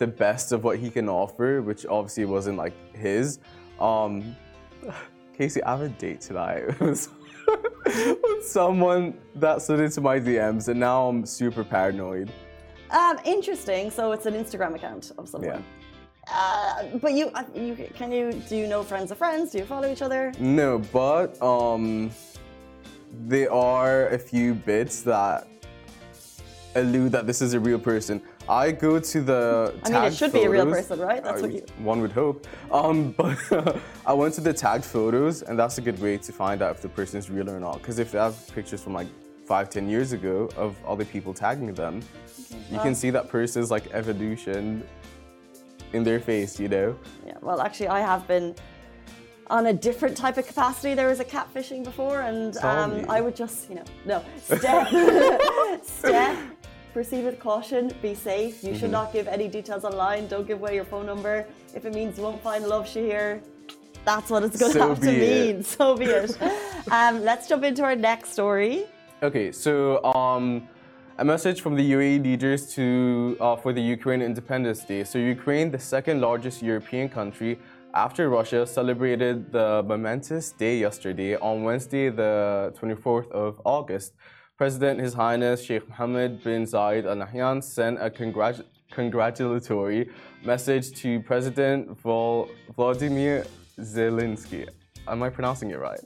the 0.00 0.06
best 0.06 0.50
of 0.50 0.64
what 0.64 0.78
he 0.78 0.90
can 0.90 1.08
offer, 1.08 1.60
which 1.60 1.84
obviously 1.86 2.24
wasn't 2.24 2.56
like 2.56 2.72
his. 2.96 3.38
Um, 3.78 4.34
Casey, 5.36 5.62
I 5.62 5.72
have 5.72 5.82
a 5.82 5.88
date 5.90 6.22
tonight 6.22 6.80
with 6.80 7.06
someone 8.42 9.18
that 9.36 9.60
slid 9.62 9.80
into 9.80 10.00
my 10.00 10.18
DMs, 10.18 10.68
and 10.68 10.80
now 10.80 11.06
I'm 11.06 11.26
super 11.26 11.62
paranoid. 11.62 12.32
Um, 12.90 13.18
interesting. 13.26 13.90
So 13.90 14.12
it's 14.12 14.24
an 14.24 14.34
Instagram 14.34 14.74
account 14.74 15.12
of 15.18 15.28
someone. 15.28 15.62
Uh, 16.32 16.84
but 17.02 17.12
you, 17.12 17.28
uh, 17.34 17.44
you, 17.54 17.76
can 17.94 18.10
you, 18.10 18.32
do 18.48 18.56
you 18.56 18.66
know 18.66 18.82
friends 18.82 19.10
of 19.10 19.18
friends? 19.18 19.52
Do 19.52 19.58
you 19.58 19.66
follow 19.66 19.90
each 19.92 20.02
other? 20.02 20.32
No, 20.38 20.78
but 20.78 21.40
um, 21.42 22.10
there 23.12 23.52
are 23.52 24.08
a 24.08 24.18
few 24.18 24.54
bits 24.54 25.02
that 25.02 25.46
allude 26.74 27.12
that 27.12 27.26
this 27.26 27.42
is 27.42 27.54
a 27.54 27.60
real 27.60 27.78
person. 27.78 28.22
I 28.48 28.72
go 28.72 28.98
to 28.98 29.20
the. 29.20 29.74
I 29.84 29.90
mean, 29.90 30.04
it 30.04 30.14
should 30.14 30.32
be 30.32 30.44
a 30.44 30.50
real 30.50 30.66
person, 30.66 30.98
right? 30.98 31.22
That's 31.22 31.38
I- 31.38 31.42
what 31.42 31.52
you- 31.52 31.66
One 31.78 32.00
would 32.00 32.12
hope. 32.12 32.46
Um, 32.70 33.12
but 33.16 33.36
I 34.06 34.12
went 34.12 34.34
to 34.34 34.40
the 34.40 34.52
tagged 34.52 34.84
photos, 34.84 35.42
and 35.42 35.58
that's 35.58 35.78
a 35.78 35.80
good 35.80 36.00
way 36.00 36.16
to 36.18 36.32
find 36.32 36.62
out 36.62 36.76
if 36.76 36.82
the 36.82 36.88
person 36.88 37.18
is 37.18 37.30
real 37.30 37.48
or 37.50 37.60
not. 37.60 37.78
Because 37.78 37.98
if 37.98 38.12
they 38.12 38.18
have 38.18 38.36
pictures 38.54 38.82
from 38.82 38.94
like 38.94 39.08
five, 39.46 39.70
ten 39.70 39.88
years 39.88 40.12
ago 40.12 40.48
of 40.56 40.76
other 40.86 41.04
people 41.04 41.34
tagging 41.34 41.72
them, 41.74 42.02
you 42.70 42.78
can 42.78 42.94
see 42.94 43.10
that 43.10 43.28
person's 43.28 43.70
like 43.70 43.92
evolution 43.92 44.84
in 45.92 46.04
their 46.04 46.20
face, 46.20 46.58
you 46.60 46.68
know. 46.68 46.96
Yeah, 47.26 47.34
well, 47.40 47.60
actually, 47.60 47.88
I 47.88 48.00
have 48.00 48.26
been 48.28 48.54
on 49.48 49.66
a 49.66 49.72
different 49.72 50.16
type 50.16 50.38
of 50.38 50.46
capacity. 50.46 50.94
There 50.94 51.08
was 51.08 51.20
a 51.20 51.24
catfishing 51.24 51.82
before, 51.84 52.20
and 52.20 52.56
um. 52.58 53.04
I 53.08 53.20
would 53.20 53.34
just, 53.34 53.68
you 53.68 53.76
know, 53.76 53.84
no, 54.04 54.24
step, 54.38 54.88
step, 55.82 56.38
proceed 56.92 57.24
with 57.24 57.38
caution, 57.38 57.92
be 58.02 58.14
safe. 58.14 58.62
You 58.62 58.70
Mm-hmm. 58.70 58.78
should 58.80 58.90
not 58.90 59.12
give 59.12 59.26
any 59.28 59.48
details 59.48 59.84
online. 59.84 60.26
Don't 60.28 60.46
give 60.46 60.58
away 60.58 60.74
your 60.74 60.84
phone 60.84 61.06
number. 61.06 61.46
If 61.74 61.84
it 61.84 61.94
means 61.94 62.16
you 62.18 62.24
won't 62.24 62.42
find 62.42 62.66
love, 62.66 62.84
Shahir, 62.86 63.40
that's 64.04 64.30
what 64.30 64.42
it's 64.44 64.58
going 64.58 64.72
to 64.72 64.78
So 64.78 64.88
have 64.90 65.00
to 65.00 65.10
it. 65.10 65.20
mean. 65.54 65.62
So 65.62 65.96
be 65.96 66.06
it. 66.06 66.30
um, 66.90 67.22
let's 67.22 67.48
jump 67.48 67.64
into 67.64 67.82
our 67.82 67.96
next 67.96 68.32
story. 68.32 68.84
Okay, 69.22 69.52
so 69.52 70.02
um, 70.04 70.68
a 71.18 71.24
message 71.24 71.60
from 71.60 71.74
the 71.76 71.92
UAE 71.92 72.22
leaders 72.24 72.72
to 72.74 73.36
uh, 73.40 73.56
for 73.56 73.72
the 73.72 73.82
Ukraine 73.96 74.22
Independence 74.22 74.80
Day. 74.84 75.04
So 75.04 75.18
Ukraine, 75.18 75.70
the 75.70 75.78
second 75.78 76.20
largest 76.20 76.62
European 76.62 77.08
country 77.08 77.58
after 77.92 78.30
Russia, 78.30 78.66
celebrated 78.66 79.52
the 79.52 79.82
momentous 79.92 80.52
day 80.52 80.78
yesterday 80.78 81.36
on 81.36 81.64
Wednesday, 81.64 82.08
the 82.08 82.72
24th 82.80 83.30
of 83.32 83.60
August. 83.64 84.12
President 84.64 85.00
His 85.00 85.14
Highness 85.14 85.64
Sheikh 85.64 85.88
Mohammed 85.88 86.44
bin 86.44 86.64
Zayed 86.64 87.06
Al 87.06 87.16
Nahyan 87.16 87.64
sent 87.64 87.96
a 87.98 88.10
congrat- 88.10 88.62
congratulatory 88.90 90.10
message 90.44 90.92
to 91.00 91.18
President 91.20 91.98
Vol- 92.02 92.50
Vladimir 92.76 93.46
Zelensky. 93.78 94.68
Am 95.08 95.22
I 95.22 95.30
pronouncing 95.30 95.70
it 95.70 95.78
right? 95.78 95.98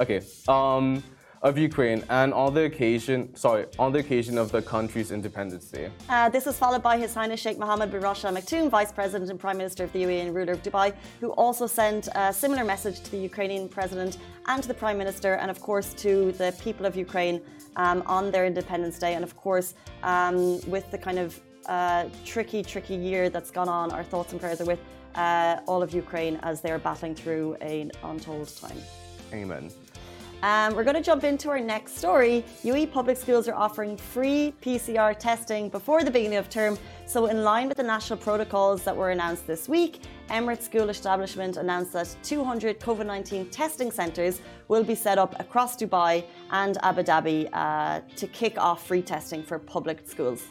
Okay. 0.00 0.22
Um, 0.48 1.02
of 1.42 1.56
Ukraine, 1.56 2.04
and 2.10 2.34
on 2.34 2.54
the 2.54 2.64
occasion, 2.64 3.34
sorry, 3.36 3.66
on 3.78 3.92
the 3.92 4.00
occasion 4.00 4.38
of 4.38 4.50
the 4.50 4.60
country's 4.60 5.12
Independence 5.12 5.66
Day. 5.70 5.90
Uh, 6.08 6.28
this 6.28 6.46
was 6.46 6.58
followed 6.58 6.82
by 6.82 6.98
His 6.98 7.14
Highness 7.14 7.40
Sheikh 7.40 7.58
Mohammed 7.58 7.90
bin 7.90 8.00
Rashid 8.00 8.26
Al 8.26 8.34
Maktoum, 8.34 8.68
Vice 8.68 8.92
President 8.92 9.30
and 9.30 9.38
Prime 9.38 9.56
Minister 9.56 9.84
of 9.84 9.92
the 9.92 10.02
UAE 10.02 10.22
and 10.22 10.34
ruler 10.34 10.52
of 10.52 10.62
Dubai, 10.62 10.92
who 11.20 11.30
also 11.32 11.66
sent 11.66 12.08
a 12.14 12.32
similar 12.32 12.64
message 12.64 13.00
to 13.02 13.10
the 13.10 13.18
Ukrainian 13.18 13.68
President 13.68 14.18
and 14.46 14.62
to 14.62 14.68
the 14.68 14.74
Prime 14.74 14.98
Minister, 14.98 15.34
and 15.34 15.50
of 15.50 15.60
course 15.60 15.94
to 15.94 16.32
the 16.32 16.54
people 16.60 16.86
of 16.86 16.96
Ukraine 16.96 17.40
um, 17.76 18.02
on 18.06 18.30
their 18.30 18.44
Independence 18.44 18.98
Day. 18.98 19.14
And 19.14 19.22
of 19.22 19.36
course, 19.36 19.74
um, 20.02 20.60
with 20.68 20.90
the 20.90 20.98
kind 20.98 21.18
of 21.18 21.40
uh, 21.66 22.06
tricky, 22.24 22.62
tricky 22.62 22.96
year 22.96 23.30
that's 23.30 23.50
gone 23.50 23.68
on, 23.68 23.92
our 23.92 24.02
thoughts 24.02 24.32
and 24.32 24.40
prayers 24.40 24.60
are 24.60 24.64
with 24.64 24.80
uh, 25.14 25.60
all 25.66 25.82
of 25.82 25.92
Ukraine 25.92 26.38
as 26.42 26.60
they're 26.60 26.78
battling 26.78 27.14
through 27.14 27.54
an 27.56 27.92
untold 28.02 28.48
time. 28.56 28.78
Amen. 29.32 29.70
Um, 30.42 30.76
we're 30.76 30.84
going 30.84 30.94
to 30.94 31.02
jump 31.02 31.24
into 31.24 31.48
our 31.50 31.58
next 31.58 31.98
story. 31.98 32.44
UAE 32.62 32.92
public 32.92 33.16
schools 33.16 33.48
are 33.48 33.54
offering 33.54 33.96
free 33.96 34.54
PCR 34.62 35.18
testing 35.18 35.68
before 35.68 36.04
the 36.04 36.12
beginning 36.12 36.38
of 36.38 36.48
term. 36.48 36.78
So, 37.06 37.26
in 37.26 37.42
line 37.42 37.66
with 37.66 37.76
the 37.76 37.82
national 37.82 38.20
protocols 38.20 38.84
that 38.84 38.96
were 38.96 39.10
announced 39.10 39.48
this 39.48 39.68
week, 39.68 40.02
Emirates 40.30 40.62
School 40.62 40.90
Establishment 40.90 41.56
announced 41.56 41.92
that 41.94 42.14
200 42.22 42.78
COVID 42.78 43.06
19 43.06 43.50
testing 43.50 43.90
centres 43.90 44.40
will 44.68 44.84
be 44.84 44.94
set 44.94 45.18
up 45.18 45.38
across 45.40 45.76
Dubai 45.76 46.24
and 46.52 46.78
Abu 46.84 47.02
Dhabi 47.02 47.48
uh, 47.52 48.00
to 48.14 48.26
kick 48.28 48.58
off 48.58 48.86
free 48.86 49.02
testing 49.02 49.42
for 49.42 49.58
public 49.58 50.06
schools. 50.06 50.44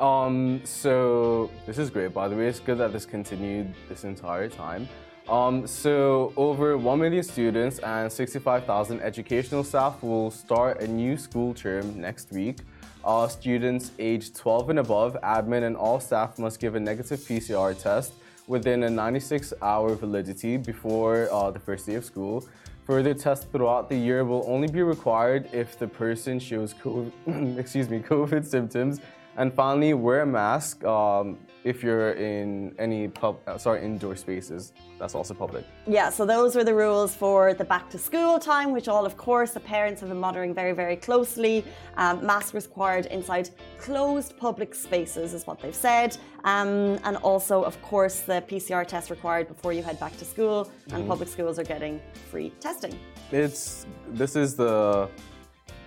Um, 0.00 0.62
so 0.64 1.50
this 1.66 1.76
is 1.76 1.90
great, 1.90 2.14
by 2.14 2.26
the 2.26 2.36
way. 2.36 2.46
It's 2.46 2.58
good 2.58 2.78
that 2.78 2.92
this 2.92 3.04
continued 3.04 3.74
this 3.88 4.04
entire 4.04 4.48
time. 4.48 4.88
Um, 5.28 5.66
so 5.66 6.32
over 6.36 6.76
1 6.76 6.98
million 6.98 7.22
students 7.22 7.78
and 7.78 8.10
65,000 8.10 9.00
educational 9.00 9.64
staff 9.64 10.02
will 10.02 10.30
start 10.30 10.80
a 10.80 10.86
new 10.86 11.16
school 11.16 11.54
term 11.54 12.00
next 12.00 12.32
week. 12.32 12.58
Uh, 13.04 13.26
students 13.28 13.92
aged 13.98 14.36
12 14.36 14.70
and 14.70 14.78
above, 14.78 15.16
admin 15.22 15.64
and 15.64 15.76
all 15.76 16.00
staff 16.00 16.38
must 16.38 16.60
give 16.60 16.74
a 16.74 16.80
negative 16.80 17.20
PCR 17.20 17.80
test 17.80 18.14
within 18.46 18.84
a 18.84 18.88
96-hour 18.88 19.94
validity 19.94 20.56
before 20.56 21.28
uh, 21.32 21.50
the 21.50 21.58
first 21.58 21.86
day 21.86 21.94
of 21.94 22.04
school. 22.04 22.46
Further 22.84 23.14
tests 23.14 23.46
throughout 23.50 23.88
the 23.88 23.96
year 23.96 24.24
will 24.24 24.44
only 24.46 24.68
be 24.68 24.82
required 24.82 25.48
if 25.52 25.78
the 25.78 25.86
person 25.86 26.38
shows 26.40 26.74
COVID, 26.74 27.58
excuse 27.58 27.88
me, 27.88 27.98
COVID 28.10 28.44
symptoms 28.44 29.00
and 29.36 29.52
finally, 29.54 29.94
wear 29.94 30.20
a 30.20 30.26
mask 30.26 30.84
um, 30.84 31.38
if 31.64 31.82
you're 31.82 32.12
in 32.12 32.74
any 32.78 33.08
pub, 33.08 33.38
uh, 33.46 33.56
sorry, 33.56 33.84
indoor 33.84 34.16
spaces. 34.16 34.72
That's 34.98 35.14
also 35.14 35.34
public. 35.34 35.64
Yeah, 35.86 36.10
so 36.10 36.26
those 36.26 36.56
were 36.56 36.64
the 36.64 36.74
rules 36.74 37.14
for 37.14 37.54
the 37.54 37.64
back 37.64 37.88
to 37.90 37.98
school 37.98 38.38
time, 38.38 38.72
which 38.72 38.88
all, 38.88 39.06
of 39.06 39.16
course, 39.16 39.52
the 39.52 39.60
parents 39.60 40.00
have 40.00 40.08
been 40.08 40.18
monitoring 40.18 40.54
very, 40.54 40.72
very 40.72 40.96
closely. 40.96 41.64
Um, 41.96 42.24
masks 42.24 42.54
required 42.54 43.06
inside 43.06 43.50
closed 43.78 44.36
public 44.36 44.74
spaces, 44.74 45.34
is 45.34 45.46
what 45.46 45.60
they've 45.60 45.74
said. 45.74 46.16
Um, 46.44 46.98
and 47.04 47.16
also, 47.18 47.62
of 47.62 47.80
course, 47.82 48.20
the 48.20 48.42
PCR 48.48 48.86
test 48.86 49.10
required 49.10 49.46
before 49.48 49.72
you 49.72 49.82
head 49.82 50.00
back 50.00 50.16
to 50.18 50.24
school, 50.24 50.70
and 50.90 51.04
mm. 51.04 51.08
public 51.08 51.28
schools 51.28 51.58
are 51.58 51.64
getting 51.64 52.00
free 52.30 52.50
testing. 52.60 52.98
It's 53.30 53.86
this 54.08 54.36
is 54.36 54.56
the 54.56 55.08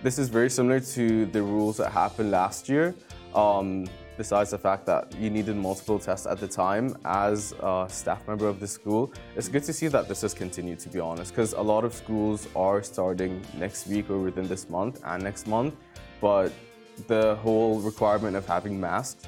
this 0.02 0.18
is 0.18 0.28
very 0.28 0.50
similar 0.50 0.80
to 0.80 1.26
the 1.26 1.42
rules 1.42 1.76
that 1.78 1.90
happened 1.90 2.30
last 2.30 2.68
year 2.68 2.94
um, 3.34 3.86
besides 4.16 4.50
the 4.50 4.58
fact 4.58 4.86
that 4.86 5.14
you 5.18 5.30
needed 5.30 5.56
multiple 5.56 5.98
tests 5.98 6.26
at 6.26 6.38
the 6.38 6.48
time 6.48 6.96
as 7.04 7.54
a 7.60 7.86
staff 7.88 8.26
member 8.26 8.48
of 8.48 8.60
the 8.60 8.66
school, 8.66 9.12
it's 9.34 9.48
good 9.48 9.62
to 9.64 9.72
see 9.72 9.88
that 9.88 10.08
this 10.08 10.22
has 10.22 10.34
continued, 10.34 10.78
to 10.80 10.88
be 10.88 11.00
honest, 11.00 11.32
because 11.32 11.52
a 11.52 11.60
lot 11.60 11.84
of 11.84 11.92
schools 11.92 12.48
are 12.56 12.82
starting 12.82 13.42
next 13.56 13.86
week 13.86 14.10
or 14.10 14.18
within 14.18 14.46
this 14.48 14.68
month 14.68 15.00
and 15.04 15.22
next 15.22 15.46
month, 15.46 15.74
but 16.20 16.52
the 17.06 17.36
whole 17.36 17.78
requirement 17.80 18.36
of 18.36 18.46
having 18.46 18.80
masks 18.80 19.26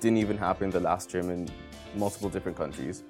didn't 0.00 0.18
even 0.18 0.38
happen 0.38 0.70
the 0.70 0.80
last 0.80 1.10
term 1.10 1.30
in 1.30 1.48
multiple 1.96 2.28
different 2.28 2.56
countries. 2.56 3.02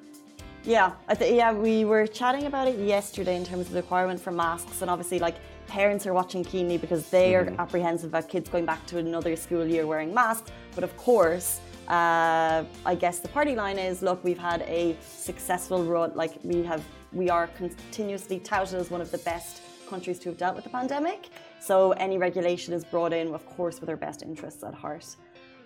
Yeah, 0.65 0.93
I 1.07 1.15
th- 1.15 1.35
yeah, 1.35 1.53
we 1.53 1.85
were 1.85 2.07
chatting 2.07 2.47
about 2.47 2.69
it 2.69 2.79
yesterday 2.79 3.37
in 3.37 3.45
terms 3.45 3.67
of 3.67 3.73
the 3.73 3.81
requirement 3.81 4.21
for 4.21 4.33
masks, 4.33 4.83
and 4.83 4.91
obviously, 4.91 5.19
like 5.19 5.37
parents 5.69 6.07
are 6.07 6.13
watching 6.13 6.43
keenly 6.43 6.79
because 6.79 7.09
they 7.11 7.35
are 7.37 7.45
mm-hmm. 7.45 7.61
apprehensive 7.61 8.11
about 8.11 8.29
kids 8.29 8.49
going 8.49 8.65
back 8.65 8.85
to 8.87 8.99
another 8.99 9.37
school 9.37 9.67
year 9.67 9.87
wearing 9.87 10.13
masks. 10.13 10.51
But 10.75 10.83
of 10.83 10.97
course, 10.97 11.61
uh, 11.89 12.65
I 12.85 12.95
guess 12.95 13.21
the 13.21 13.29
party 13.29 13.55
line 13.55 13.79
is: 13.79 14.03
look, 14.03 14.23
we've 14.25 14.39
had 14.39 14.63
a 14.63 14.97
successful 15.01 15.85
run. 15.85 16.13
Like 16.15 16.33
we 16.43 16.63
have, 16.65 16.83
we 17.13 17.31
are 17.31 17.47
continuously 17.49 18.41
touted 18.41 18.81
as 18.81 18.91
one 18.91 19.01
of 19.01 19.11
the 19.11 19.19
best 19.19 19.63
countries 19.89 20.19
to 20.21 20.29
have 20.31 20.39
dealt 20.39 20.55
with 20.55 20.65
the 20.65 20.71
pandemic. 20.71 21.29
So 21.61 21.93
any 21.93 22.19
regulation 22.19 22.75
is 22.75 22.85
brought 22.85 23.13
in, 23.13 23.35
of 23.35 23.47
course, 23.47 23.81
with 23.81 23.89
our 23.89 23.97
best 23.97 24.23
interests 24.23 24.63
at 24.63 24.75
heart. 24.75 25.07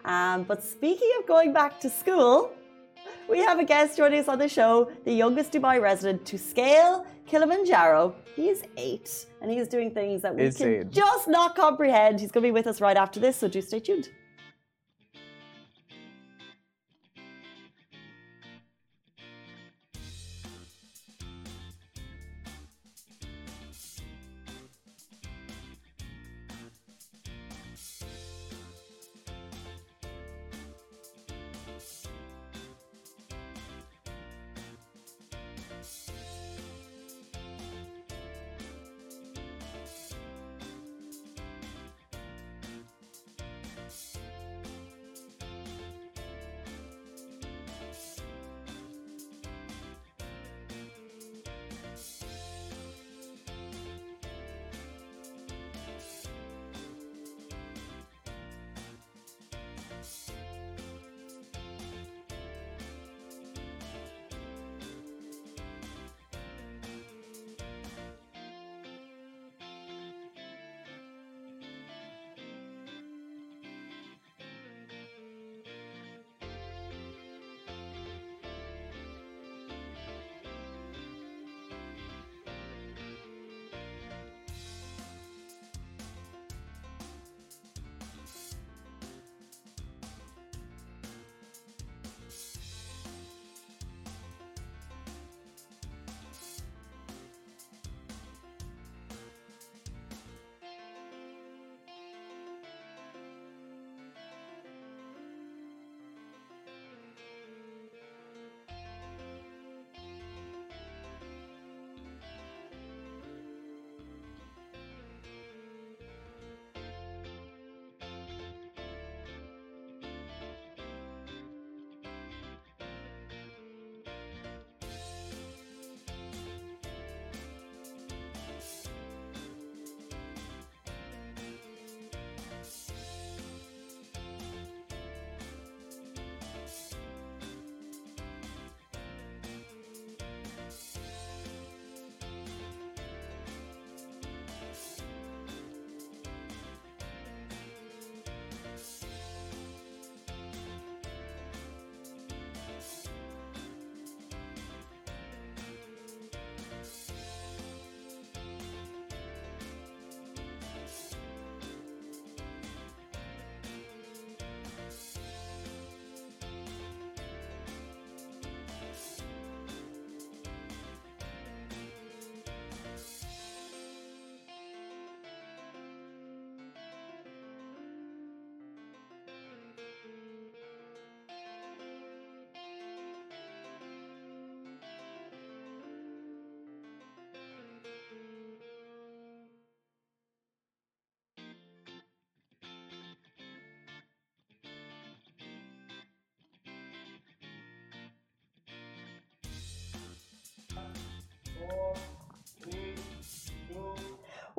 Um, 0.05 0.43
but 0.45 0.63
speaking 0.63 1.11
of 1.19 1.27
going 1.27 1.53
back 1.53 1.81
to 1.81 1.91
school, 1.91 2.53
we 3.29 3.39
have 3.39 3.59
a 3.59 3.65
guest 3.65 3.97
joining 3.97 4.21
us 4.21 4.29
on 4.29 4.39
the 4.39 4.49
show, 4.49 4.91
the 5.05 5.13
youngest 5.13 5.53
Dubai 5.53 5.81
resident 5.81 6.25
to 6.27 6.39
scale 6.39 7.07
Kilimanjaro. 7.27 8.15
He's 8.37 8.63
eight 8.77 9.27
and 9.41 9.51
he's 9.51 9.69
doing 9.69 9.91
things 9.91 10.23
that 10.23 10.35
we 10.35 10.45
it's 10.45 10.59
can 10.59 10.91
just 10.91 11.29
not 11.29 11.55
comprehend. 11.55 12.21
He's 12.21 12.33
going 12.33 12.43
to 12.43 12.49
be 12.49 12.53
with 12.53 12.67
us 12.67 12.81
right 12.81 12.97
after 12.97 13.21
this, 13.21 13.37
so 13.37 13.49
do 13.49 13.61
stay 13.61 13.81
tuned. 13.81 14.11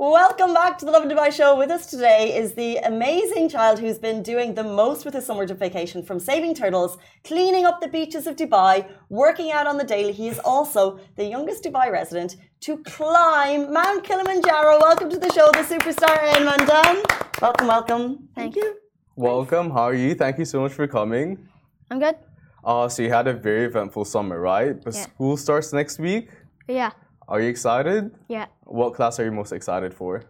Welcome 0.04 0.54
back 0.54 0.78
to 0.80 0.86
the 0.86 0.92
Lovin 0.92 1.10
Dubai 1.10 1.32
show. 1.32 1.58
With 1.58 1.72
us 1.72 1.86
today 1.86 2.36
is 2.36 2.56
the 2.56 2.76
amazing 2.80 3.48
child 3.48 3.80
who's 3.80 3.98
been 3.98 4.22
doing 4.22 4.54
the 4.54 4.62
most 4.82 5.06
with 5.06 5.14
his 5.14 5.26
summer 5.26 5.46
vacation 5.48 6.04
from 6.04 6.20
saving 6.20 6.56
turtles, 6.56 6.98
cleaning 7.24 7.64
up 7.64 7.80
the 7.80 7.88
beaches 7.88 8.28
of 8.28 8.36
Dubai, 8.36 8.86
working 9.08 9.54
out 9.54 9.66
on 9.66 9.78
the 9.78 9.86
daily. 9.86 10.12
He 10.12 10.28
is 10.28 10.40
also 10.40 11.00
the 11.16 11.24
youngest 11.24 11.64
Dubai 11.64 11.90
resident 11.90 12.36
to 12.66 12.80
climb 12.80 13.72
Mount 13.72 14.04
Kilimanjaro. 14.04 14.78
Welcome 14.82 15.10
to 15.10 15.18
the 15.18 15.32
show, 15.32 15.48
the 15.54 15.64
superstar 15.74 16.16
Ayman 16.34 16.68
Dan. 16.68 17.02
Welcome, 17.42 17.68
welcome. 17.68 18.28
Thank 18.36 18.58
you. 18.58 18.76
Welcome. 19.16 19.72
How 19.72 19.84
are 19.84 19.94
you? 19.94 20.16
Thank 20.16 20.38
you 20.38 20.44
so 20.44 20.60
much 20.60 20.74
for 20.74 20.86
coming. 20.86 21.48
I'm 21.90 22.00
good. 22.00 22.18
Uh, 22.66 22.90
so 22.90 23.04
you 23.04 23.10
had 23.10 23.28
a 23.28 23.34
very 23.34 23.64
eventful 23.72 24.04
summer, 24.04 24.38
right? 24.42 24.76
But 24.84 24.96
Yeah. 24.96 25.04
school 25.04 25.38
starts 25.38 25.72
next 25.72 25.98
week. 25.98 26.28
Yeah. 26.68 26.92
Are 27.28 27.42
you 27.42 27.50
excited? 27.50 28.12
Yeah. 28.28 28.48
What 28.66 28.94
class 28.94 29.20
are 29.20 29.26
you 29.26 29.32
most 29.32 29.52
excited 29.52 29.94
for? 29.94 30.24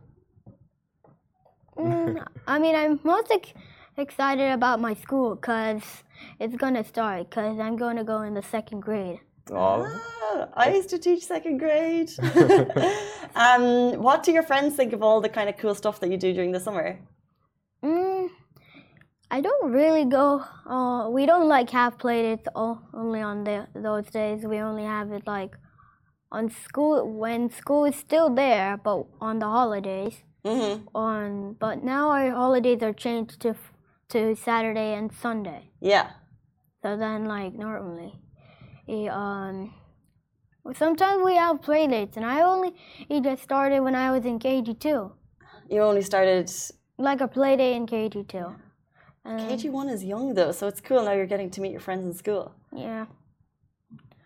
Mm, 1.78 2.26
I 2.48 2.60
mean, 2.60 2.76
I'm 2.76 3.00
most 3.04 3.32
ex- 3.32 3.54
excited 3.98 4.52
about 4.52 4.80
my 4.80 4.94
school 4.94 5.36
because 5.36 5.82
it's 6.40 6.56
gonna 6.56 6.84
start. 6.84 7.30
Because 7.30 7.60
I'm 7.60 7.76
going 7.76 7.98
to 7.98 8.04
go 8.04 8.22
in 8.22 8.34
the 8.34 8.44
second 8.44 8.82
grade. 8.82 9.20
Oh, 9.52 9.84
Ah, 9.86 10.48
I 10.54 10.74
used 10.74 10.90
to 10.90 10.98
teach 10.98 11.26
second 11.26 11.58
grade. 11.58 12.12
um, 13.36 14.02
what 14.02 14.24
do 14.24 14.32
your 14.32 14.44
friends 14.44 14.76
think 14.76 14.94
of 14.94 15.04
all 15.04 15.20
the 15.20 15.30
kind 15.30 15.50
of 15.50 15.58
cool 15.58 15.76
stuff 15.76 16.00
that 16.00 16.10
you 16.10 16.18
do 16.18 16.34
during 16.34 16.52
the 16.52 16.60
summer? 16.60 17.00
Mm, 17.84 18.30
I 19.30 19.42
don't 19.42 19.72
really 19.72 20.06
go. 20.06 20.44
Uh, 20.66 21.10
we 21.10 21.26
don't 21.26 21.50
like 21.50 21.70
have 21.72 21.98
play 21.98 22.22
dates 22.22 22.48
all, 22.56 22.82
only 22.94 23.20
on 23.20 23.44
the, 23.44 23.68
those 23.76 24.06
days. 24.08 24.46
We 24.46 24.60
only 24.60 24.84
have 24.86 25.12
it 25.12 25.28
like 25.28 25.56
on 26.34 26.50
school 26.50 26.96
when 27.24 27.50
school 27.52 27.86
is 27.86 27.96
still 27.96 28.30
there, 28.30 28.78
but 28.84 29.06
on 29.22 29.40
the 29.40 29.46
holidays. 29.60 30.16
hmm 30.46 30.74
On 30.94 31.54
but 31.60 31.84
now 31.84 32.10
our 32.16 32.32
holidays 32.32 32.82
are 32.88 32.94
changed 33.06 33.40
to 33.44 33.56
to 34.14 34.36
Saturday 34.36 34.90
and 34.98 35.12
Sunday. 35.26 35.62
Yeah. 35.92 36.08
So 36.82 36.98
then, 37.04 37.26
like 37.36 37.54
normally, 37.54 38.12
eh, 38.90 39.08
um, 39.08 39.74
sometimes 40.84 41.24
we 41.24 41.36
have 41.36 41.62
play 41.62 41.88
dates, 41.88 42.18
and 42.18 42.26
I 42.26 42.42
only 42.42 42.72
it 43.10 43.24
just 43.24 43.44
started 43.44 43.80
when 43.88 43.96
I 43.96 44.12
was 44.16 44.26
in 44.26 44.38
KG 44.40 44.74
two, 44.86 45.02
You 45.70 45.82
only 45.90 46.02
started. 46.12 46.52
like 46.98 47.22
a 47.22 47.28
play 47.28 47.56
day 47.62 47.72
in 47.80 47.86
KG 47.88 48.28
two. 48.28 48.50
KG1 49.26 49.90
is 49.96 50.04
young 50.04 50.34
though, 50.34 50.52
so 50.52 50.68
it's 50.68 50.82
cool 50.82 51.02
now 51.06 51.14
you're 51.14 51.32
getting 51.34 51.50
to 51.52 51.62
meet 51.62 51.72
your 51.72 51.80
friends 51.88 52.04
in 52.10 52.14
school. 52.14 52.46
Yeah. 52.76 53.06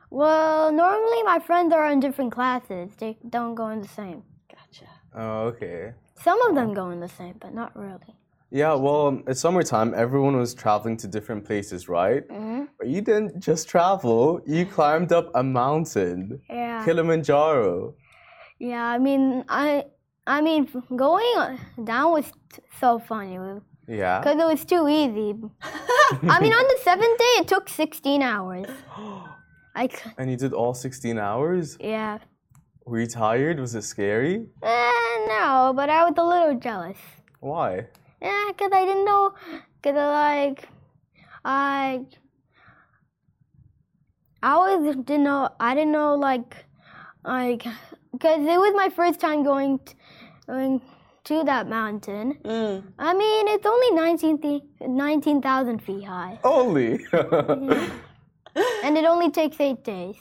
Well, 0.10 0.72
normally 0.72 1.24
my 1.24 1.40
friends 1.40 1.74
are 1.74 1.90
in 1.92 2.00
different 2.00 2.32
classes. 2.32 2.92
They 2.98 3.18
don't 3.30 3.56
go 3.56 3.70
in 3.70 3.82
the 3.82 3.88
same. 3.88 4.24
Gotcha. 4.50 4.86
oh, 5.16 5.40
okay. 5.48 5.94
Some 6.22 6.42
of 6.44 6.56
them 6.56 6.74
go 6.74 6.90
in 6.92 7.00
the 7.00 7.10
same, 7.10 7.36
but 7.40 7.54
not 7.54 7.76
really. 7.76 8.16
Yeah, 8.50 8.74
well, 8.76 9.22
it's 9.28 9.42
summertime. 9.42 9.94
Everyone 9.94 10.38
was 10.38 10.54
traveling 10.54 10.96
to 10.98 11.08
different 11.08 11.44
places, 11.46 11.90
right? 11.90 12.24
hmm 12.32 12.64
But 12.80 12.88
you 12.88 13.02
didn't 13.02 13.40
just 13.42 13.68
travel. 13.68 14.42
You 14.46 14.66
climbed 14.66 15.12
up 15.12 15.30
a 15.36 15.44
mountain, 15.44 16.42
Yeah. 16.50 16.86
Kilimanjaro. 16.86 17.96
Yeah. 18.60 18.84
I 18.86 18.98
mean, 18.98 19.44
I. 19.50 19.86
I 20.30 20.42
mean, 20.42 20.68
going 20.94 21.58
down 21.86 22.12
was 22.12 22.26
t- 22.54 22.62
so 22.82 23.00
funny. 23.00 23.40
Yeah. 23.88 24.20
Because 24.20 24.38
it 24.42 24.46
was 24.46 24.66
too 24.66 24.86
easy. 24.90 25.36
I 26.36 26.40
mean, 26.42 26.52
on 26.52 26.68
the 26.68 26.78
seventh 26.84 27.18
day, 27.18 27.34
it 27.40 27.48
took 27.48 27.70
16 27.70 28.22
hours. 28.22 28.68
I, 29.78 29.88
c- 29.88 30.10
And 30.18 30.30
you 30.32 30.38
did 30.38 30.54
all 30.54 30.74
16 30.74 31.18
hours? 31.20 31.78
yeah. 31.80 32.18
Were 32.86 33.00
you 33.02 33.08
tired? 33.08 33.60
Was 33.60 33.76
it 33.76 33.84
scary? 33.84 34.46
Eh, 34.64 35.26
no, 35.28 35.74
but 35.76 35.90
I 35.90 36.06
was 36.06 36.14
a 36.18 36.24
little 36.24 36.56
jealous. 36.58 36.98
Why? 37.42 37.86
Yeah, 38.22 38.46
because 38.48 38.72
I 38.74 38.86
didn't 38.86 39.04
know. 39.06 39.34
Because, 39.82 39.96
like, 39.96 40.70
I. 41.44 42.06
I 44.42 44.56
was 44.58 44.96
didn't 44.96 45.24
know. 45.24 45.50
I 45.60 45.76
didn't 45.76 45.92
know, 45.92 46.16
like, 46.16 46.56
like, 47.26 47.64
because 48.14 48.40
it 48.40 48.58
was 48.66 48.74
my 48.76 48.90
first 48.90 49.20
time 49.20 49.44
going, 49.44 49.80
t- 49.80 49.94
going 50.48 50.82
to 51.26 51.44
that 51.44 51.68
mountain. 51.68 52.38
Mm. 52.46 52.84
I 52.98 53.14
mean, 53.14 53.48
it's 53.50 53.66
only 53.66 53.92
19 53.92 54.62
19,000 54.80 55.80
feet 55.80 56.06
high. 56.06 56.40
Only. 56.44 57.06
And 58.84 58.98
it 58.98 59.06
only 59.06 59.30
takes 59.32 59.60
eight 59.60 59.84
days. 59.84 60.18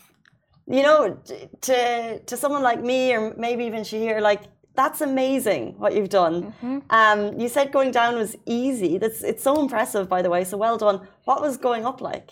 You 0.67 0.83
know, 0.83 1.19
to 1.63 2.19
to 2.19 2.37
someone 2.37 2.63
like 2.63 2.83
me 2.83 3.15
or 3.15 3.35
maybe 3.37 3.65
even 3.65 3.83
Shahir, 3.83 4.21
like 4.21 4.43
that's 4.75 5.01
amazing 5.01 5.75
what 5.79 5.95
you've 5.95 6.11
done. 6.11 6.55
Um, 6.91 7.41
you 7.41 7.49
said 7.49 7.73
going 7.73 7.91
down 7.91 8.15
was 8.17 8.37
easy. 8.45 8.99
That's 8.99 9.23
it's 9.23 9.43
so 9.43 9.61
impressive, 9.61 10.09
by 10.09 10.23
the 10.23 10.31
way. 10.31 10.45
So 10.45 10.57
well 10.57 10.77
done. 10.77 11.01
What 11.25 11.41
was 11.41 11.57
going 11.57 11.85
up 11.87 12.01
like? 12.01 12.31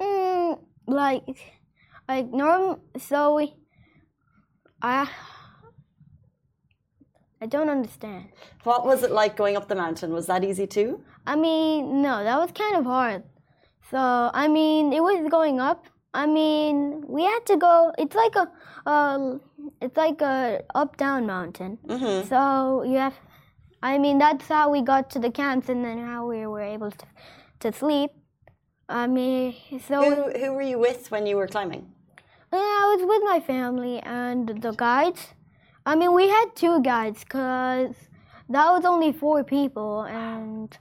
Mm, 0.00 0.58
like, 0.86 1.36
like 2.08 2.26
norm. 2.32 2.80
So 2.98 3.34
we, 3.36 3.54
I, 4.80 5.08
I 7.40 7.46
don't 7.46 7.68
understand. 7.68 8.28
What 8.64 8.86
was 8.86 9.02
it 9.02 9.10
like 9.10 9.36
going 9.36 9.56
up 9.56 9.68
the 9.68 9.74
mountain? 9.74 10.12
Was 10.12 10.26
that 10.26 10.42
easy 10.44 10.66
too? 10.66 11.04
I 11.26 11.36
mean, 11.36 12.02
no, 12.02 12.24
that 12.24 12.38
was 12.38 12.50
kind 12.52 12.76
of 12.76 12.84
hard. 12.84 13.22
So 13.90 14.30
I 14.32 14.48
mean, 14.48 14.92
it 14.92 15.02
was 15.02 15.28
going 15.30 15.60
up. 15.60 15.86
I 16.14 16.26
mean, 16.26 17.04
we 17.06 17.24
had 17.24 17.40
to 17.46 17.56
go. 17.56 17.92
It's 17.98 18.14
like 18.14 18.36
a, 18.36 18.50
uh, 18.86 19.38
it's 19.80 19.96
like 19.96 20.20
a 20.20 20.62
up 20.74 20.96
down 20.96 21.26
mountain. 21.26 21.78
Mm-hmm. 21.86 22.28
So 22.28 22.82
you 22.82 22.98
have, 22.98 23.14
I 23.82 23.98
mean, 23.98 24.18
that's 24.18 24.46
how 24.46 24.70
we 24.70 24.82
got 24.82 25.08
to 25.10 25.18
the 25.18 25.30
camps, 25.30 25.68
and 25.68 25.84
then 25.84 25.98
how 25.98 26.26
we 26.26 26.46
were 26.46 26.60
able 26.60 26.90
to, 26.90 27.06
to 27.60 27.72
sleep. 27.72 28.10
I 28.88 29.06
mean, 29.06 29.54
so 29.88 30.02
Who 30.02 30.38
who 30.38 30.52
were 30.52 30.62
you 30.62 30.78
with 30.78 31.10
when 31.10 31.26
you 31.26 31.36
were 31.36 31.46
climbing? 31.48 31.86
Yeah, 32.52 32.58
I 32.58 32.94
was 32.94 33.06
with 33.08 33.22
my 33.24 33.40
family 33.40 34.00
and 34.00 34.48
the 34.60 34.72
guides. 34.72 35.28
I 35.86 35.96
mean, 35.96 36.12
we 36.12 36.28
had 36.28 36.54
two 36.54 36.82
guides 36.82 37.24
because 37.24 37.94
that 38.50 38.70
was 38.70 38.84
only 38.84 39.12
four 39.12 39.42
people, 39.44 40.02
and 40.02 40.76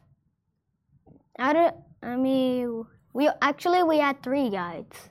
I 1.39 1.53
don't. 1.53 1.75
I 2.03 2.15
mean, 2.15 2.85
we 3.13 3.29
actually 3.41 3.83
we 3.83 3.99
had 3.99 4.21
three 4.23 4.49
guides. 4.49 5.09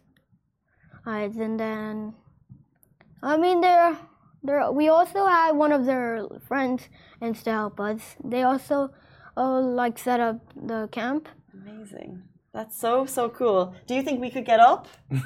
Guides, 1.05 1.37
and 1.39 1.59
then 1.59 2.15
I 3.23 3.37
mean, 3.37 3.61
there, 3.61 3.97
there. 4.43 4.71
We 4.73 4.89
also 4.89 5.27
had 5.27 5.53
one 5.53 5.73
of 5.73 5.85
their 5.87 6.27
friends 6.49 6.89
and 7.21 7.37
to 7.45 7.51
help 7.51 7.79
us. 7.81 8.17
They 8.25 8.43
also, 8.43 8.91
uh, 9.37 9.61
like 9.61 9.99
set 9.99 10.21
up 10.21 10.41
the 10.57 10.89
camp. 10.91 11.29
Amazing. 11.55 12.23
That's 12.53 12.79
so 12.79 13.07
so 13.07 13.29
cool. 13.29 13.75
Do 13.87 13.95
you 13.95 14.03
think 14.03 14.21
we 14.21 14.31
could 14.31 14.45
get 14.45 14.61
up? 14.61 14.89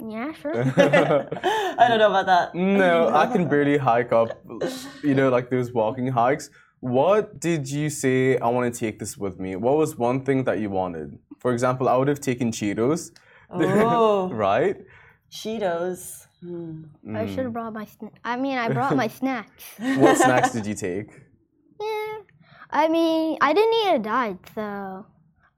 Mm, 0.00 0.12
yeah, 0.12 0.32
sure. 0.32 0.54
I 1.78 1.86
don't 1.88 1.98
know 1.98 2.08
about 2.08 2.26
that. 2.26 2.54
no, 2.54 3.08
I 3.14 3.26
can 3.26 3.48
barely 3.48 3.76
hike 3.76 4.12
up, 4.12 4.30
you 5.02 5.14
know, 5.14 5.28
like 5.28 5.50
those 5.50 5.72
walking 5.72 6.06
hikes. 6.06 6.48
What 6.80 7.38
did 7.38 7.70
you 7.70 7.90
say, 7.90 8.38
I 8.38 8.48
want 8.48 8.72
to 8.72 8.78
take 8.78 8.98
this 8.98 9.16
with 9.16 9.38
me? 9.38 9.54
What 9.56 9.76
was 9.76 9.96
one 9.96 10.24
thing 10.24 10.44
that 10.44 10.60
you 10.60 10.70
wanted? 10.70 11.18
For 11.38 11.52
example, 11.52 11.88
I 11.88 11.96
would 11.96 12.08
have 12.08 12.20
taken 12.20 12.50
Cheetos. 12.50 13.10
Oh. 13.50 14.28
right? 14.32 14.76
Cheetos. 15.30 16.26
Hmm. 16.40 16.84
I 17.14 17.26
should 17.26 17.44
have 17.44 17.52
brought 17.52 17.74
my. 17.74 17.84
Sna- 17.84 18.12
I 18.24 18.36
mean, 18.36 18.56
I 18.56 18.70
brought 18.70 18.96
my 18.96 19.08
snacks. 19.20 19.64
What 19.78 20.16
snacks 20.16 20.52
did 20.56 20.66
you 20.66 20.74
take? 20.74 21.10
Yeah. 21.78 22.18
I 22.70 22.88
mean, 22.88 23.36
I 23.42 23.52
didn't 23.52 23.74
eat 23.74 23.94
a 23.96 23.98
diet, 23.98 24.38
so 24.54 25.04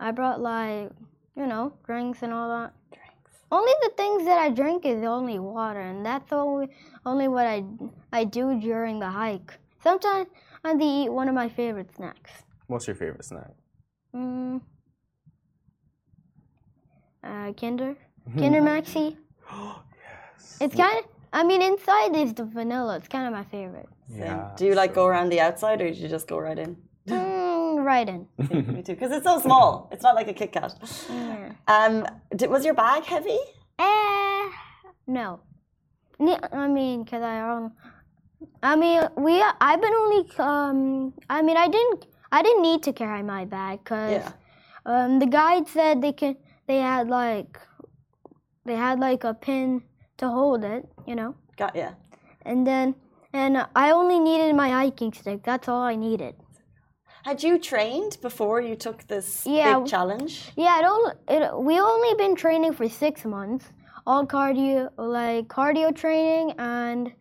I 0.00 0.10
brought 0.10 0.40
like, 0.40 0.90
you 1.36 1.46
know, 1.46 1.72
drinks 1.86 2.22
and 2.22 2.32
all 2.32 2.48
that. 2.48 2.72
Drinks. 2.90 3.30
Only 3.52 3.72
the 3.82 3.90
things 3.96 4.24
that 4.24 4.38
I 4.38 4.50
drink 4.50 4.84
is 4.84 5.04
only 5.04 5.38
water, 5.38 5.80
and 5.80 6.04
that's 6.04 6.32
only 6.32 6.68
only 7.06 7.28
what 7.28 7.46
I 7.46 7.64
I 8.12 8.24
do 8.24 8.58
during 8.60 8.98
the 8.98 9.10
hike. 9.10 9.52
Sometimes 9.84 10.28
I 10.64 10.76
eat 10.80 11.08
one 11.10 11.28
of 11.28 11.34
my 11.34 11.48
favorite 11.48 11.94
snacks. 11.96 12.30
What's 12.68 12.86
your 12.86 12.96
favorite 12.96 13.24
snack? 13.24 13.52
Mm. 14.14 14.60
Uh, 17.24 17.52
Kinder, 17.52 17.96
Kinder 18.36 18.60
Maxi. 18.60 19.16
Oh 19.50 19.82
yes. 20.38 20.58
It's 20.60 20.74
kind 20.74 20.98
of. 20.98 21.04
I 21.32 21.44
mean, 21.44 21.62
inside 21.62 22.14
is 22.14 22.34
the 22.34 22.44
vanilla. 22.44 22.96
It's 22.98 23.08
kind 23.08 23.26
of 23.26 23.32
my 23.32 23.44
favorite. 23.44 23.88
Same. 24.10 24.42
Do 24.56 24.66
you 24.66 24.74
like 24.74 24.94
go 24.94 25.06
around 25.06 25.30
the 25.30 25.40
outside 25.40 25.80
or 25.80 25.90
do 25.90 25.96
you 25.98 26.08
just 26.08 26.28
go 26.28 26.38
right 26.38 26.58
in? 26.58 26.76
Mm, 27.08 27.84
right 27.84 28.08
in. 28.08 28.28
Me 28.74 28.82
too, 28.82 28.92
because 28.92 29.10
it's 29.12 29.24
so 29.24 29.40
small. 29.40 29.88
It's 29.90 30.02
not 30.02 30.14
like 30.14 30.28
a 30.28 30.34
Kit 30.34 30.52
Kat. 30.52 30.74
Yeah. 31.10 31.52
Um, 31.66 32.06
did, 32.36 32.50
was 32.50 32.64
your 32.66 32.74
bag 32.74 33.02
heavy? 33.04 33.38
Eh, 33.78 34.48
no. 35.06 35.40
Ne- 36.18 36.38
I 36.52 36.68
mean, 36.68 37.04
cause 37.06 37.22
I 37.22 37.68
I 38.62 38.76
mean, 38.76 39.00
we. 39.16 39.42
I've 39.60 39.80
been 39.80 39.94
only. 39.94 40.30
Um, 40.38 41.12
I 41.28 41.42
mean, 41.42 41.56
I 41.56 41.68
didn't. 41.68 42.06
I 42.30 42.42
didn't 42.42 42.62
need 42.62 42.82
to 42.84 42.92
carry 42.92 43.22
my 43.22 43.44
bag, 43.44 43.84
cause 43.84 44.10
Yeah. 44.10 44.32
um, 44.86 45.18
the 45.18 45.26
guide 45.26 45.68
said 45.68 46.00
they 46.00 46.12
can. 46.12 46.36
They 46.66 46.78
had 46.78 47.08
like, 47.08 47.58
they 48.64 48.76
had 48.76 49.00
like 49.00 49.24
a 49.24 49.34
pin 49.34 49.82
to 50.18 50.28
hold 50.28 50.64
it, 50.64 50.88
you 51.06 51.14
know. 51.14 51.34
Got 51.56 51.76
ya. 51.76 51.90
And 52.44 52.66
then 52.66 52.94
and 53.32 53.66
I 53.74 53.90
only 53.90 54.18
needed 54.18 54.54
my 54.54 54.68
hiking 54.70 55.12
stick. 55.12 55.42
That's 55.42 55.68
all 55.68 55.82
I 55.82 55.96
needed. 55.96 56.34
Had 57.24 57.42
you 57.42 57.58
trained 57.58 58.18
before 58.20 58.60
you 58.60 58.74
took 58.76 59.06
this 59.06 59.46
Yeah. 59.46 59.78
big 59.78 59.86
challenge? 59.86 60.50
Yeah, 60.56 60.80
it 60.80 60.84
only, 60.84 61.12
it, 61.28 61.42
we 61.68 61.78
only 61.80 62.14
been 62.14 62.34
training 62.34 62.72
for 62.72 62.88
six 62.88 63.24
months. 63.24 63.64
All 64.06 64.26
cardio, 64.26 64.90
like 64.96 65.46
cardio 65.46 65.94
training, 65.94 66.54
and 66.58 67.12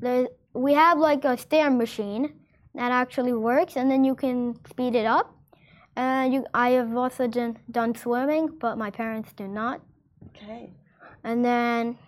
the 0.00 0.30
we 0.54 0.74
have 0.74 0.98
like 0.98 1.24
a 1.24 1.36
stair 1.36 1.70
machine 1.70 2.34
that 2.74 2.92
actually 2.92 3.32
works, 3.32 3.76
and 3.76 3.90
then 3.90 4.04
you 4.04 4.14
can 4.14 4.54
speed 4.68 4.94
it 4.94 5.06
up. 5.06 5.34
And 5.96 6.32
you, 6.32 6.46
I 6.54 6.70
have 6.70 6.96
also 6.96 7.26
done, 7.26 7.58
done 7.70 7.94
swimming, 7.94 8.56
but 8.60 8.78
my 8.78 8.90
parents 8.90 9.32
do 9.32 9.48
not. 9.48 9.80
Okay. 10.28 10.70
And 11.24 11.44
then 11.44 11.98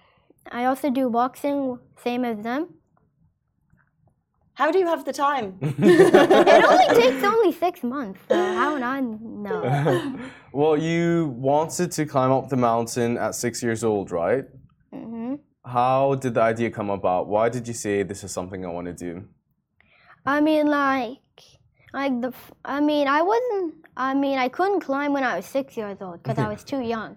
I 0.51 0.67
also 0.67 0.91
do 0.91 1.11
boxing, 1.11 1.79
same 1.97 2.25
as 2.25 2.39
them. 2.43 2.75
How 4.55 4.71
do 4.71 4.79
you 4.79 4.87
have 4.87 5.05
the 5.05 5.13
time? 5.13 5.59
It 5.63 6.65
only 6.65 7.03
takes 7.03 7.25
only 7.25 7.53
six 7.53 7.83
months, 7.83 8.21
so 8.29 8.37
how 8.37 8.75
would 8.75 8.83
I 8.83 9.01
know? 9.01 10.21
well, 10.53 10.77
you 10.77 11.35
wanted 11.39 11.91
to 11.93 12.05
climb 12.05 12.31
up 12.31 12.49
the 12.49 12.57
mountain 12.57 13.17
at 13.17 13.35
six 13.35 13.63
years 13.63 13.83
old, 13.83 14.11
right? 14.11 14.45
How 15.71 16.17
did 16.17 16.35
the 16.35 16.43
idea 16.43 16.71
come 16.71 16.91
about? 16.91 17.29
Why 17.29 17.49
did 17.49 17.69
you 17.69 17.75
say 17.75 18.03
this 18.03 18.25
is 18.25 18.33
something 18.33 18.65
I 18.67 18.69
want 18.71 18.87
to 18.89 18.93
do? 18.93 19.13
I 20.27 20.41
mean, 20.41 20.67
like, 20.67 21.19
like 21.93 22.21
the. 22.21 22.33
I 22.65 22.81
mean, 22.81 23.07
I 23.07 23.23
wasn't. 23.23 23.75
I 23.97 24.15
mean, 24.15 24.37
I 24.39 24.49
couldn't 24.49 24.81
climb 24.81 25.13
when 25.13 25.23
I 25.23 25.37
was 25.37 25.47
six 25.47 25.77
years 25.77 25.99
old 26.01 26.23
because 26.23 26.39
I 26.39 26.49
was 26.55 26.65
too 26.65 26.81
young. 26.81 27.17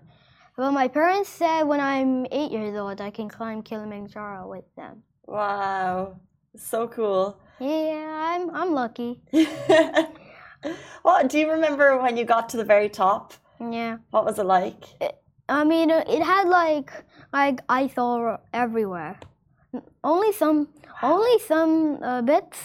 But 0.56 0.72
my 0.72 0.88
parents 0.88 1.30
said 1.30 1.64
when 1.64 1.80
I'm 1.80 2.28
eight 2.32 2.52
years 2.52 2.76
old, 2.78 3.02
I 3.02 3.10
can 3.10 3.28
climb 3.28 3.64
Kilimanjaro 3.64 4.48
with 4.48 4.66
them. 4.76 5.04
wow. 5.26 6.20
So 6.56 6.88
cool. 6.88 7.40
Yeah, 7.60 8.06
I'm. 8.30 8.52
I'm 8.60 8.72
lucky. 8.74 9.22
well, 11.04 11.28
do 11.28 11.40
you 11.40 11.50
remember 11.50 12.00
when 12.00 12.18
you 12.18 12.26
got 12.26 12.50
to 12.50 12.58
the 12.58 12.64
very 12.64 12.90
top? 12.90 13.34
Yeah. 13.60 13.98
What 14.12 14.26
was 14.26 14.38
it 14.38 14.46
like? 14.46 14.84
I 15.50 15.64
mean, 15.64 15.92
uh, 15.92 16.04
it 16.08 16.22
had 16.24 16.48
like 16.48 16.92
like 17.34 17.60
ice 17.70 17.98
all 17.98 18.38
everywhere. 18.54 19.20
Only 20.04 20.32
some, 20.32 20.68
only 21.02 21.40
some 21.40 21.98
uh, 22.04 22.22
bits. 22.22 22.60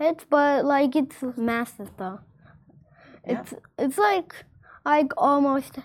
It's 0.00 0.24
but 0.28 0.64
like 0.64 0.96
it's 0.96 1.16
massive 1.36 1.90
though. 1.96 2.20
Yeah. 3.26 3.40
It's 3.40 3.54
it's 3.78 3.98
like 3.98 4.34
like 4.84 5.12
almost. 5.16 5.78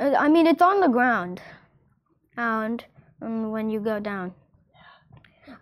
uh, 0.00 0.14
I 0.18 0.28
mean, 0.28 0.46
it's 0.46 0.62
on 0.62 0.80
the 0.80 0.88
ground, 0.88 1.40
and 2.36 2.84
um, 3.22 3.50
when 3.50 3.70
you 3.70 3.80
go 3.80 3.98
down. 4.00 4.34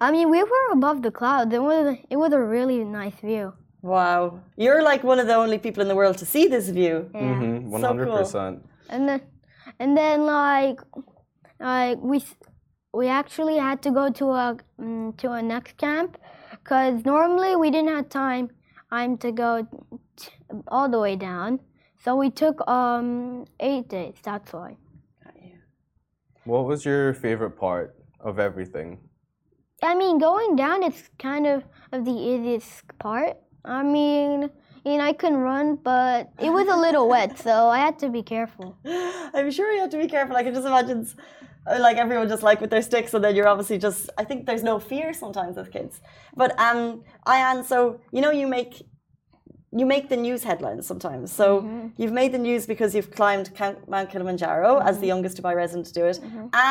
I 0.00 0.10
mean, 0.10 0.28
we 0.30 0.42
were 0.42 0.66
above 0.72 1.02
the 1.02 1.10
clouds. 1.10 1.54
It 1.54 1.62
was 1.62 1.96
it 2.10 2.16
was 2.16 2.32
a 2.32 2.40
really 2.40 2.84
nice 2.84 3.14
view. 3.22 3.52
Wow. 3.82 4.40
You're 4.56 4.82
like 4.82 5.04
one 5.04 5.20
of 5.20 5.26
the 5.26 5.34
only 5.34 5.58
people 5.58 5.80
in 5.82 5.88
the 5.88 5.94
world 5.94 6.18
to 6.18 6.26
see 6.26 6.48
this 6.48 6.68
view. 6.70 7.08
Yeah. 7.14 7.20
Mm-hmm, 7.20 7.80
So 7.80 7.94
cool. 7.94 8.18
100%. 8.24 8.60
and 8.90 9.08
then 9.08 9.20
and 9.78 9.96
then 9.96 10.26
like 10.26 10.80
like 11.60 11.98
we 12.00 12.22
we 12.92 13.08
actually 13.08 13.58
had 13.58 13.82
to 13.82 13.90
go 13.90 14.10
to 14.10 14.26
a 14.30 14.56
mm, 14.80 15.16
to 15.18 15.32
a 15.32 15.42
next 15.42 15.76
camp 15.76 16.18
because 16.50 17.04
normally 17.04 17.56
we 17.56 17.70
didn't 17.70 17.94
have 17.94 18.08
time 18.08 18.50
time 18.90 19.16
to 19.18 19.32
go 19.32 19.66
t- 20.16 20.30
all 20.68 20.88
the 20.88 20.98
way 20.98 21.16
down. 21.16 21.60
So 22.02 22.16
we 22.16 22.30
took 22.30 22.66
um 22.68 23.46
eight 23.60 23.88
days 23.88 24.16
that's 24.22 24.52
why. 24.52 24.76
What 26.44 26.64
was 26.66 26.84
your 26.84 27.12
favorite 27.12 27.58
part 27.58 27.94
of 28.20 28.38
everything? 28.38 29.00
i 29.82 29.94
mean 29.94 30.18
going 30.18 30.56
down 30.56 30.82
is 30.82 31.10
kind 31.18 31.46
of 31.46 31.64
of 31.92 32.04
the 32.04 32.12
easiest 32.12 32.86
part. 32.98 33.36
I 33.64 33.82
mean 33.82 34.50
I 34.86 34.88
mean, 34.88 35.00
I 35.00 35.14
can 35.14 35.36
run, 35.38 35.74
but 35.82 36.30
it 36.38 36.48
was 36.50 36.68
a 36.68 36.76
little 36.76 37.08
wet, 37.08 37.36
so 37.40 37.66
I 37.68 37.78
had 37.80 37.98
to 37.98 38.08
be 38.08 38.22
careful. 38.22 38.76
I'm 38.86 39.50
sure 39.50 39.72
you 39.72 39.80
have 39.80 39.90
to 39.90 39.98
be 39.98 40.06
careful. 40.06 40.36
I 40.36 40.44
can 40.44 40.54
just 40.54 40.64
imagine, 40.64 41.04
uh, 41.66 41.78
like 41.80 41.96
everyone 41.96 42.28
just 42.28 42.44
like 42.44 42.60
with 42.60 42.70
their 42.70 42.82
sticks, 42.82 43.12
and 43.12 43.24
then 43.24 43.34
you're 43.34 43.48
obviously 43.48 43.78
just. 43.78 44.10
I 44.16 44.22
think 44.22 44.46
there's 44.46 44.62
no 44.62 44.78
fear 44.78 45.12
sometimes 45.12 45.56
with 45.56 45.72
kids. 45.72 46.00
But 46.36 46.56
um, 46.60 47.02
Ayan, 47.26 47.64
so 47.64 47.98
you 48.12 48.20
know 48.20 48.30
you 48.30 48.46
make, 48.46 48.86
you 49.78 49.84
make 49.94 50.04
the 50.08 50.16
news 50.26 50.42
headlines 50.50 50.84
sometimes. 50.92 51.26
So 51.40 51.46
you've 52.00 52.16
made 52.22 52.32
the 52.36 52.42
news 52.48 52.62
because 52.72 52.90
you've 52.94 53.10
climbed 53.20 53.46
Mount 53.94 54.08
Kilimanjaro 54.12 54.70
as 54.90 54.94
the 55.02 55.08
youngest 55.12 55.34
Dubai 55.38 55.54
resident 55.62 55.84
to 55.90 55.94
do 56.00 56.04
it, 56.12 56.18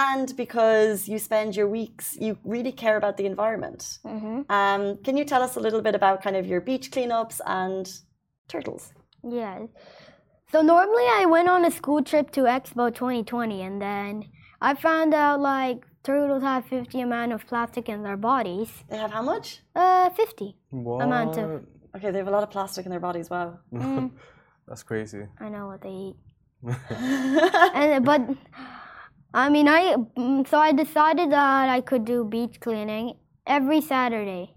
and 0.04 0.28
because 0.44 1.08
you 1.12 1.18
spend 1.30 1.50
your 1.60 1.68
weeks, 1.80 2.06
you 2.26 2.32
really 2.56 2.72
care 2.84 2.98
about 3.02 3.16
the 3.20 3.26
environment. 3.34 3.82
hmm 4.04 4.42
Um, 4.60 4.82
can 5.06 5.16
you 5.20 5.26
tell 5.32 5.42
us 5.48 5.54
a 5.60 5.62
little 5.66 5.82
bit 5.88 5.96
about 6.02 6.16
kind 6.26 6.36
of 6.42 6.44
your 6.52 6.62
beach 6.70 6.86
cleanups 6.96 7.38
and 7.62 7.86
turtles? 8.54 8.84
Yeah. 9.42 9.58
So 10.52 10.58
normally 10.62 11.08
I 11.22 11.24
went 11.36 11.50
on 11.56 11.62
a 11.66 11.72
school 11.80 12.02
trip 12.10 12.28
to 12.38 12.42
Expo 12.58 12.84
2020 12.94 13.62
and 13.68 13.82
then 13.82 14.12
I 14.62 14.72
found 14.88 15.12
out 15.14 15.40
like 15.42 15.80
turtles 16.04 16.44
have 16.44 16.64
50 16.66 17.02
amount 17.02 17.32
of 17.34 17.46
plastic 17.48 17.90
in 17.90 18.04
their 18.04 18.16
bodies. 18.18 18.70
They 18.90 18.98
have 18.98 19.12
how 19.12 19.24
much? 19.24 19.48
Uh, 19.76 20.10
50. 20.12 20.56
What? 20.70 21.04
Amount 21.04 21.38
of- 21.38 21.66
Okay, 21.96 22.12
they 22.12 22.18
have 22.18 22.28
a 22.28 22.32
lot 22.32 22.44
of 22.44 22.52
plastic 22.52 22.86
in 22.86 22.92
their 22.92 23.00
bodies. 23.00 23.30
Wow. 23.30 23.60
Mm, 23.74 24.12
That's 24.68 24.84
crazy. 24.84 25.28
I 25.40 25.50
know 25.50 25.68
what 25.68 25.82
they 25.82 25.90
eat. 25.90 26.16
And 27.76 28.04
but 28.06 28.22
I 29.34 29.50
mean 29.50 29.68
I 29.68 29.96
mm, 30.18 30.48
so 30.48 30.58
I 30.58 30.72
decided 30.72 31.32
that 31.32 31.70
I 31.70 31.82
could 31.82 32.06
do 32.06 32.24
beach 32.26 32.60
cleaning 32.60 33.18
every 33.46 33.82
Saturday. 33.82 34.56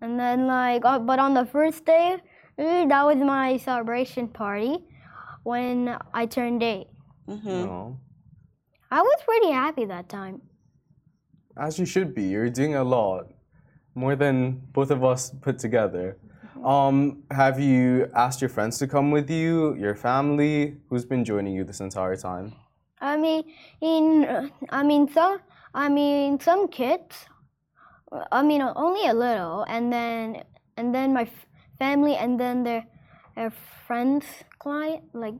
And 0.00 0.18
then 0.18 0.46
like 0.46 0.84
uh, 0.84 0.98
but 0.98 1.18
on 1.18 1.34
the 1.34 1.44
first 1.44 1.84
day, 1.84 2.16
eh, 2.58 2.86
that 2.86 3.04
was 3.04 3.16
my 3.18 3.56
celebration 3.58 4.28
party 4.28 4.84
when 5.44 5.96
I 6.14 6.26
turned 6.26 6.62
8. 6.62 6.86
hmm 7.28 7.48
No. 7.48 7.98
I 8.90 9.02
was 9.02 9.18
pretty 9.24 9.50
happy 9.52 9.84
that 9.84 10.08
time. 10.08 10.40
As 11.56 11.78
you 11.78 11.86
should 11.86 12.14
be. 12.14 12.24
You're 12.24 12.50
doing 12.50 12.74
a 12.74 12.84
lot. 12.84 13.32
More 13.96 14.14
than 14.14 14.60
both 14.72 14.90
of 14.92 15.02
us 15.02 15.30
put 15.40 15.58
together. 15.58 16.16
Um, 16.62 17.24
have 17.30 17.58
you 17.58 18.10
asked 18.14 18.40
your 18.40 18.50
friends 18.50 18.78
to 18.78 18.86
come 18.86 19.10
with 19.10 19.28
you, 19.30 19.74
your 19.74 19.94
family? 19.96 20.76
Who's 20.88 21.04
been 21.04 21.24
joining 21.24 21.54
you 21.54 21.64
this 21.64 21.80
entire 21.80 22.16
time? 22.16 22.52
I 23.00 23.16
mean, 23.16 23.42
in 23.80 24.50
I 24.70 24.82
mean 24.82 25.08
some 25.08 25.40
I 25.74 25.88
mean 25.88 26.38
some 26.40 26.68
kids. 26.68 27.26
I 28.32 28.42
mean 28.42 28.62
only 28.62 29.06
a 29.08 29.14
little, 29.14 29.64
and 29.68 29.92
then 29.92 30.44
and 30.76 30.94
then 30.94 31.12
my 31.12 31.22
f- 31.22 31.46
family, 31.78 32.16
and 32.16 32.38
then 32.40 32.64
their 32.64 32.84
their 33.34 33.52
friends, 33.86 34.24
client, 34.58 35.04
like 35.12 35.34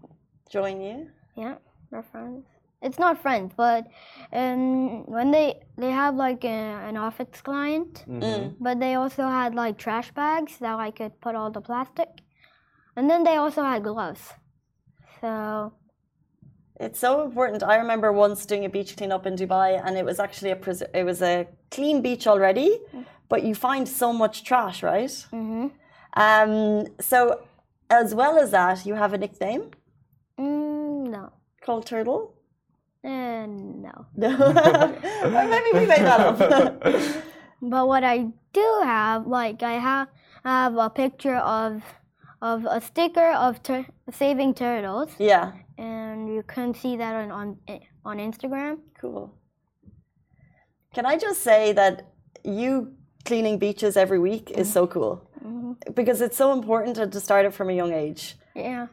Join 0.51 0.81
you. 0.81 1.09
yeah, 1.37 1.57
their 1.91 2.05
friends. 2.13 2.45
It's 2.83 2.99
not 2.99 3.21
friends, 3.23 3.55
but 3.57 3.87
um, 4.33 5.05
when 5.07 5.31
they 5.31 5.61
they 5.79 5.91
have 5.91 6.15
like 6.15 6.45
a, 6.45 6.59
an 6.89 6.97
office 6.97 7.41
client, 7.43 8.05
Mhm. 8.09 8.55
but 8.61 8.79
they 8.81 8.95
also 8.95 9.23
had 9.23 9.55
like 9.55 9.79
trash 9.79 10.13
bags 10.13 10.59
that 10.59 10.79
I 10.79 10.91
could 10.91 11.21
put 11.21 11.35
all 11.35 11.51
the 11.51 11.61
plastic, 11.61 12.09
and 12.97 13.09
then 13.11 13.25
they 13.25 13.37
also 13.37 13.63
had 13.63 13.83
gloves. 13.83 14.35
So 15.21 15.73
It's 16.79 16.99
so 16.99 17.23
important. 17.25 17.63
I 17.63 17.77
remember 17.77 18.13
once 18.13 18.45
doing 18.45 18.65
a 18.67 18.69
beach 18.69 18.97
cleanup 18.97 19.27
in 19.27 19.35
Dubai, 19.37 19.81
and 19.85 19.97
it 19.97 20.05
was 20.05 20.19
actually 20.21 20.51
a 20.51 20.57
pres- 20.57 20.83
it 20.95 21.05
was 21.05 21.23
a 21.23 21.47
clean 21.71 22.03
beach 22.03 22.27
already, 22.27 22.71
but 23.31 23.43
you 23.43 23.55
find 23.55 23.89
so 23.89 24.13
much 24.13 24.45
trash, 24.45 24.83
right? 24.83 25.27
hmm 25.31 25.69
Um, 26.13 26.87
so 27.01 27.19
as 27.91 28.15
well 28.15 28.39
as 28.39 28.51
that, 28.51 28.85
you 28.87 28.95
have 28.95 29.13
a 29.15 29.19
nickname 29.19 29.71
mm, 30.39 31.09
no, 31.09 31.33
called 31.65 31.87
Turtle. 31.87 32.36
Uh, 33.07 33.47
no. 33.47 34.07
No, 34.17 35.49
maybe 35.53 35.71
we 35.79 35.87
made 35.87 36.05
that 36.11 36.21
up. 36.21 36.39
But 37.63 37.89
what 37.89 38.05
I 38.05 38.17
do 38.53 38.81
have, 38.83 39.27
like 39.27 39.63
I 39.63 39.75
have 39.75 40.09
have 40.45 40.77
a 40.77 40.91
picture 40.91 41.37
of 41.37 41.83
of 42.43 42.67
a 42.67 42.81
sticker 42.81 43.31
of 43.33 43.63
tur- 43.63 43.87
saving 44.13 44.55
turtles, 44.55 45.11
yeah, 45.19 45.53
and 45.79 46.29
you 46.35 46.43
can 46.43 46.75
see 46.75 46.97
that 46.99 47.15
on 47.15 47.31
on 47.31 47.57
on 48.05 48.19
Instagram. 48.19 48.79
cool. 49.01 49.33
Can 50.95 51.07
I 51.07 51.17
just 51.17 51.43
say 51.43 51.73
that 51.73 51.95
you 52.45 52.93
cleaning 53.25 53.59
beaches 53.59 53.97
every 53.97 54.19
week 54.19 54.51
is 54.51 54.73
so 54.73 54.87
cool 54.87 55.29
hmm 55.43 55.73
because 55.95 56.21
it's 56.21 56.37
so 56.37 56.53
important 56.53 56.97
to, 56.97 57.07
to 57.07 57.21
start 57.21 57.45
it 57.47 57.53
from 57.53 57.69
a 57.71 57.73
young 57.73 57.93
age. 57.93 58.37
Yeah, 58.55 58.87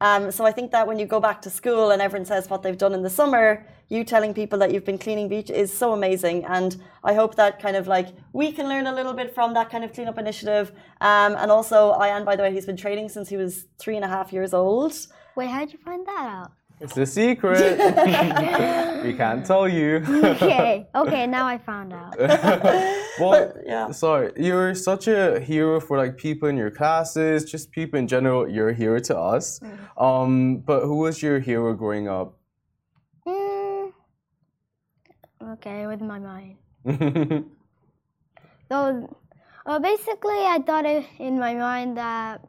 Um, 0.00 0.30
so 0.30 0.46
I 0.46 0.52
think 0.52 0.70
that 0.72 0.86
when 0.86 0.98
you 0.98 1.06
go 1.06 1.20
back 1.20 1.42
to 1.42 1.50
school 1.50 1.90
and 1.90 2.00
everyone 2.00 2.24
says 2.24 2.48
what 2.48 2.62
they've 2.62 2.78
done 2.78 2.94
in 2.94 3.02
the 3.02 3.10
summer, 3.10 3.66
you 3.88 4.04
telling 4.04 4.32
people 4.32 4.58
that 4.60 4.72
you've 4.72 4.84
been 4.84 4.98
cleaning 4.98 5.28
beach 5.28 5.50
is 5.50 5.76
so 5.76 5.92
amazing. 5.92 6.44
And 6.46 6.80
I 7.04 7.12
hope 7.14 7.34
that 7.34 7.60
kind 7.60 7.76
of 7.76 7.86
like 7.86 8.08
we 8.32 8.52
can 8.52 8.68
learn 8.68 8.86
a 8.86 8.94
little 8.94 9.12
bit 9.12 9.34
from 9.34 9.52
that 9.54 9.68
kind 9.68 9.84
of 9.84 9.92
cleanup 9.92 10.18
initiative. 10.18 10.72
Um, 11.00 11.34
and 11.36 11.50
also, 11.50 12.00
Ian, 12.02 12.24
by 12.24 12.36
the 12.36 12.42
way, 12.42 12.52
he's 12.52 12.66
been 12.66 12.76
training 12.76 13.08
since 13.08 13.28
he 13.28 13.36
was 13.36 13.66
three 13.78 13.96
and 13.96 14.04
a 14.04 14.08
half 14.08 14.32
years 14.32 14.54
old. 14.54 14.94
wait, 15.36 15.48
how 15.48 15.60
did 15.60 15.72
you 15.72 15.78
find 15.78 16.06
that 16.06 16.18
out? 16.18 16.52
It's 16.80 16.96
a 16.96 17.04
secret. 17.04 17.76
we 19.04 19.12
can't 19.14 19.44
tell 19.44 19.68
you. 19.68 19.96
okay, 20.06 20.88
okay, 20.94 21.26
now 21.26 21.46
I 21.46 21.58
found 21.58 21.92
out. 21.92 22.18
well, 23.20 23.52
yeah. 23.66 23.90
sorry, 23.90 24.32
you're 24.36 24.74
such 24.74 25.06
a 25.06 25.40
hero 25.40 25.78
for 25.80 25.98
like 25.98 26.16
people 26.16 26.48
in 26.48 26.56
your 26.56 26.70
classes, 26.70 27.44
just 27.44 27.70
people 27.70 27.98
in 27.98 28.08
general. 28.08 28.48
You're 28.48 28.70
a 28.70 28.74
hero 28.74 28.98
to 29.00 29.18
us. 29.18 29.60
Um, 29.98 30.58
but 30.58 30.84
who 30.84 30.96
was 30.96 31.22
your 31.22 31.38
hero 31.38 31.74
growing 31.74 32.08
up? 32.08 32.38
Mm, 33.26 33.92
okay, 35.52 35.86
with 35.86 36.00
my 36.00 36.18
mind. 36.18 36.56
So, 38.70 39.12
well, 39.66 39.80
basically, 39.80 40.46
I 40.46 40.62
thought 40.64 40.86
it 40.86 41.04
in 41.18 41.40
my 41.40 41.54
mind 41.54 41.96
that, 41.96 42.40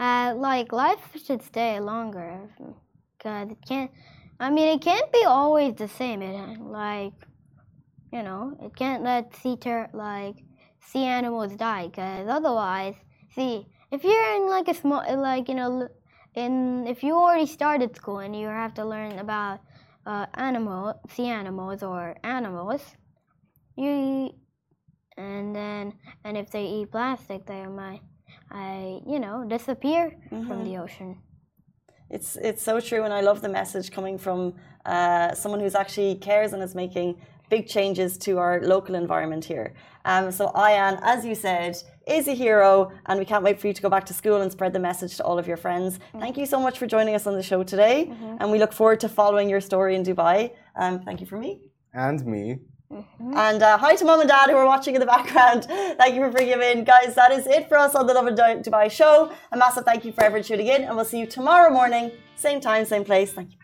uh, 0.00 0.34
like, 0.36 0.72
life 0.72 0.98
should 1.24 1.42
stay 1.42 1.78
longer, 1.78 2.50
it 3.24 3.58
can't. 3.66 3.90
I 4.40 4.50
mean, 4.50 4.68
it 4.68 4.82
can't 4.82 5.10
be 5.12 5.24
always 5.24 5.74
the 5.74 5.88
same. 5.88 6.22
It 6.22 6.60
like, 6.60 7.12
you 8.12 8.22
know, 8.22 8.56
it 8.60 8.74
can't 8.76 9.02
let 9.02 9.34
sea 9.36 9.56
tur 9.56 9.88
like 9.92 10.36
sea 10.80 11.04
animals 11.04 11.56
die, 11.56 11.90
cause 11.94 12.28
otherwise, 12.28 12.94
see, 13.34 13.66
if 13.90 14.04
you're 14.04 14.34
in 14.36 14.48
like 14.48 14.68
a 14.68 14.74
small, 14.74 15.04
like 15.16 15.48
you 15.48 15.54
know, 15.54 15.88
in 16.34 16.86
if 16.86 17.02
you 17.02 17.14
already 17.14 17.46
started 17.46 17.96
school 17.96 18.18
and 18.18 18.34
you 18.38 18.48
have 18.48 18.74
to 18.74 18.84
learn 18.84 19.18
about 19.18 19.60
uh, 20.06 20.26
animal, 20.34 21.00
sea 21.14 21.28
animals 21.28 21.82
or 21.82 22.16
animals, 22.24 22.82
you 23.76 24.30
and 25.16 25.54
then 25.54 25.92
and 26.24 26.36
if 26.36 26.50
they 26.50 26.64
eat 26.64 26.90
plastic 26.90 27.46
they 27.46 27.66
might 27.66 28.00
i 28.50 29.00
you 29.06 29.18
know 29.20 29.44
disappear 29.46 30.16
from 30.28 30.64
the 30.64 30.76
ocean 30.76 31.16
It's 32.16 32.30
it's 32.48 32.62
so 32.62 32.74
true, 32.88 33.02
and 33.06 33.12
I 33.12 33.22
love 33.28 33.38
the 33.46 33.52
message 33.60 33.86
coming 33.96 34.16
from 34.26 34.38
uh, 34.94 35.34
someone 35.42 35.60
who's 35.62 35.74
actually 35.82 36.14
cares 36.28 36.52
and 36.54 36.62
is 36.62 36.74
making 36.84 37.08
big 37.50 37.66
changes 37.76 38.10
to 38.26 38.38
our 38.38 38.54
local 38.74 38.94
environment 38.94 39.44
here. 39.44 39.74
Um, 40.04 40.24
so 40.38 40.44
Ayan, 40.64 40.94
as 41.02 41.24
you 41.28 41.34
said, 41.34 41.72
is 42.06 42.28
a 42.34 42.36
hero, 42.44 42.72
and 43.06 43.18
we 43.18 43.26
can't 43.30 43.44
wait 43.48 43.56
for 43.60 43.66
you 43.68 43.74
to 43.78 43.82
go 43.86 43.90
back 43.96 44.04
to 44.10 44.14
school 44.14 44.38
and 44.42 44.50
spread 44.56 44.72
the 44.72 44.84
message 44.90 45.16
to 45.18 45.24
all 45.24 45.38
of 45.42 45.46
your 45.50 45.56
friends. 45.56 45.98
Thank 46.24 46.36
you 46.40 46.46
so 46.46 46.58
much 46.66 46.78
for 46.78 46.86
joining 46.86 47.14
us 47.18 47.26
on 47.26 47.34
the 47.34 47.42
show 47.42 47.60
today, 47.74 47.96
and 48.40 48.46
we 48.52 48.58
look 48.58 48.72
forward 48.72 49.00
to 49.00 49.08
following 49.08 49.48
your 49.48 49.60
story 49.60 49.94
in 49.98 50.02
Dubai. 50.04 50.52
Um, 50.76 50.94
thank 51.06 51.20
you 51.20 51.26
for 51.26 51.38
me. 51.38 51.50
and 52.06 52.24
me. 52.26 52.58
And 53.20 53.62
uh, 53.62 53.78
hi 53.78 53.96
to 53.96 54.04
mom 54.04 54.20
and 54.20 54.28
dad 54.28 54.50
who 54.50 54.56
are 54.56 54.66
watching 54.66 54.94
in 54.94 55.00
the 55.00 55.06
background. 55.06 55.64
Thank 55.98 56.14
you 56.14 56.20
for 56.20 56.30
bringing 56.30 56.62
in. 56.62 56.84
Guys, 56.84 57.14
that 57.14 57.32
is 57.32 57.46
it 57.46 57.68
for 57.68 57.76
us 57.76 57.94
on 57.94 58.06
the 58.06 58.14
Lovin 58.14 58.34
Du- 58.34 58.62
Dubai 58.70 58.90
show. 58.90 59.32
A 59.52 59.56
massive 59.56 59.84
thank 59.84 60.04
you 60.04 60.12
for 60.12 60.22
everyone 60.22 60.44
tuning 60.44 60.68
in, 60.68 60.84
and 60.84 60.94
we'll 60.96 61.04
see 61.04 61.18
you 61.18 61.26
tomorrow 61.26 61.70
morning, 61.70 62.12
same 62.36 62.60
time, 62.60 62.84
same 62.84 63.04
place. 63.04 63.32
Thank 63.32 63.52
you. 63.52 63.63